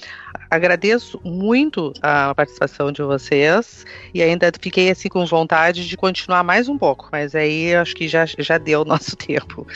[0.52, 6.68] Agradeço muito a participação de vocês e ainda fiquei assim com vontade de continuar mais
[6.68, 9.66] um pouco, mas aí acho que já, já deu o nosso tempo.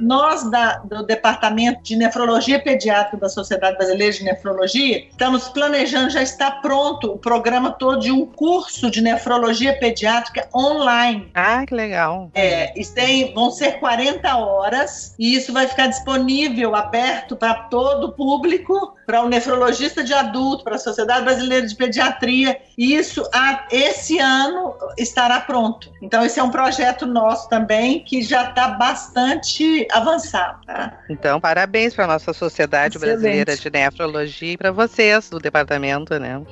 [0.00, 6.22] Nós da, do Departamento de Nefrologia Pediátrica da Sociedade Brasileira de Nefrologia estamos planejando, já
[6.22, 11.30] está pronto o programa todo de um curso de nefrologia pediátrica online.
[11.32, 12.28] Ah, que legal.
[12.34, 18.12] É, tem, vão ser 40 horas e isso vai ficar disponível, aberto para todo o
[18.12, 22.60] público para o um nefrologista de adulto, para a Sociedade Brasileira de Pediatria.
[22.76, 23.22] E isso,
[23.70, 25.92] esse ano, estará pronto.
[26.02, 30.64] Então, esse é um projeto nosso também que já está bastante avançado.
[30.66, 30.98] Tá?
[31.08, 33.18] Então, parabéns para a nossa Sociedade Excelente.
[33.20, 36.42] Brasileira de Nefrologia e para vocês do departamento, né?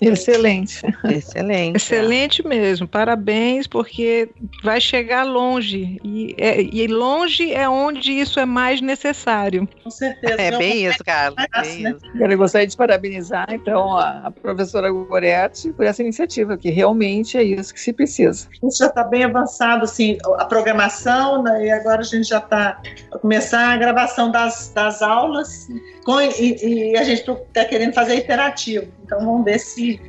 [0.00, 0.80] Excelente.
[1.04, 1.76] Excelente.
[1.76, 2.86] Excelente mesmo.
[2.86, 4.28] Parabéns, porque
[4.62, 6.00] vai chegar longe.
[6.04, 9.68] E, é, e, longe é onde isso é mais necessário.
[9.82, 10.40] Com certeza.
[10.40, 11.36] É bem isso, Carlos.
[11.62, 11.90] Bem né?
[11.90, 12.22] isso.
[12.22, 17.42] Eu gostaria de parabenizar, então, a, a professora Goretti por essa iniciativa, que realmente é
[17.42, 18.48] isso que se precisa.
[18.62, 22.80] Isso já está bem avançado, assim, a programação, né, e agora a gente já está
[23.12, 25.68] a começar a gravação das, das aulas,
[26.08, 28.90] com, e, e a gente está querendo fazer interativo.
[29.04, 30.00] Então, vamos ver se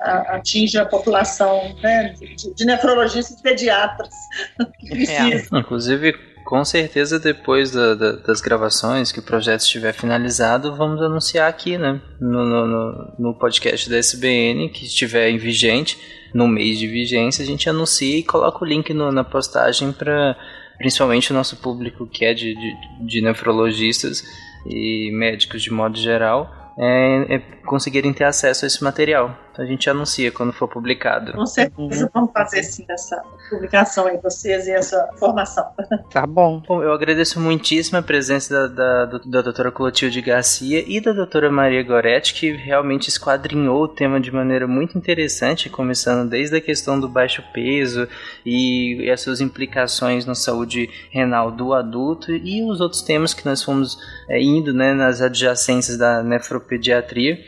[0.00, 4.14] atinge a população né, de, de, nefrologistas e pediatras
[4.80, 5.10] que.
[5.10, 5.46] É.
[5.52, 6.14] Inclusive,
[6.46, 11.76] com certeza, depois da, da, das gravações, que o projeto estiver finalizado, vamos anunciar aqui,
[11.76, 15.98] né, no, no, no podcast da SBN, que estiver em vigente,
[16.32, 20.34] no mês de vigência, a gente anuncia e coloca o link no, na postagem para
[20.78, 24.24] principalmente o nosso público que é de, de, de nefrologistas
[24.66, 29.36] e médicos de modo geral é, é, conseguirem ter acesso a esse material.
[29.52, 31.32] Então a gente anuncia quando for publicado.
[31.32, 35.64] Com certeza vamos fazer sim essa publicação aí, vocês e essa formação.
[36.10, 36.62] Tá bom.
[36.66, 41.50] bom eu agradeço muitíssimo a presença da, da, da doutora Clotilde Garcia e da doutora
[41.50, 46.98] Maria Goretti, que realmente esquadrinhou o tema de maneira muito interessante, começando desde a questão
[46.98, 48.08] do baixo peso
[48.46, 53.44] e, e as suas implicações na saúde renal do adulto e os outros temas que
[53.44, 53.98] nós fomos
[54.28, 57.38] é, indo né, nas adjacências da nefropediatria.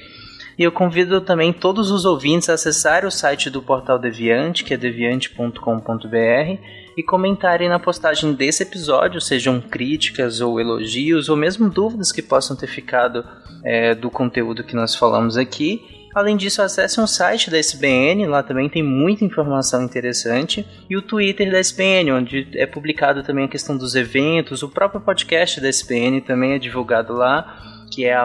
[0.58, 4.74] E eu convido também todos os ouvintes a acessarem o site do Portal Deviante, que
[4.74, 6.58] é deviante.com.br,
[6.96, 12.56] e comentarem na postagem desse episódio, sejam críticas ou elogios, ou mesmo dúvidas que possam
[12.56, 13.24] ter ficado
[13.64, 15.82] é, do conteúdo que nós falamos aqui.
[16.14, 21.02] Além disso, acesse o site da SBN, lá também tem muita informação interessante, e o
[21.02, 25.68] Twitter da SBN, onde é publicado também a questão dos eventos, o próprio podcast da
[25.68, 28.16] SBN também é divulgado lá que é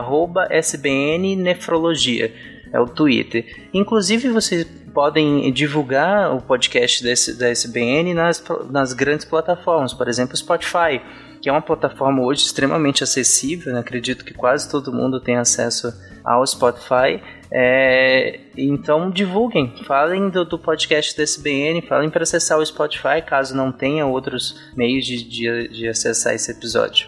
[0.60, 2.34] @sbnnefrologia,
[2.72, 3.68] é o Twitter.
[3.74, 10.36] Inclusive vocês podem divulgar o podcast desse, da SBN nas, nas grandes plataformas, por exemplo,
[10.36, 11.02] Spotify,
[11.42, 13.80] que é uma plataforma hoje extremamente acessível, né?
[13.80, 15.94] acredito que quase todo mundo tem acesso
[16.24, 17.22] ao Spotify.
[17.52, 23.56] É, então divulguem, falem do, do, podcast da SBN, falem para acessar o Spotify, caso
[23.56, 27.08] não tenha outros meios de, de, de acessar esse episódio.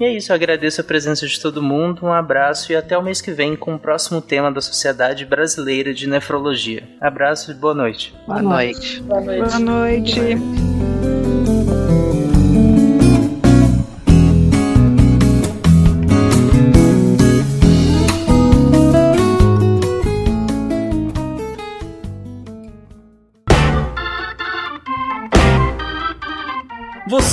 [0.00, 3.02] E é isso, eu agradeço a presença de todo mundo, um abraço e até o
[3.02, 6.84] mês que vem com o próximo tema da Sociedade Brasileira de Nefrologia.
[7.00, 8.14] Abraço e boa noite.
[8.26, 9.00] Boa noite.
[9.00, 9.40] Boa noite.
[9.40, 10.14] Boa noite.
[10.14, 11.17] Boa noite.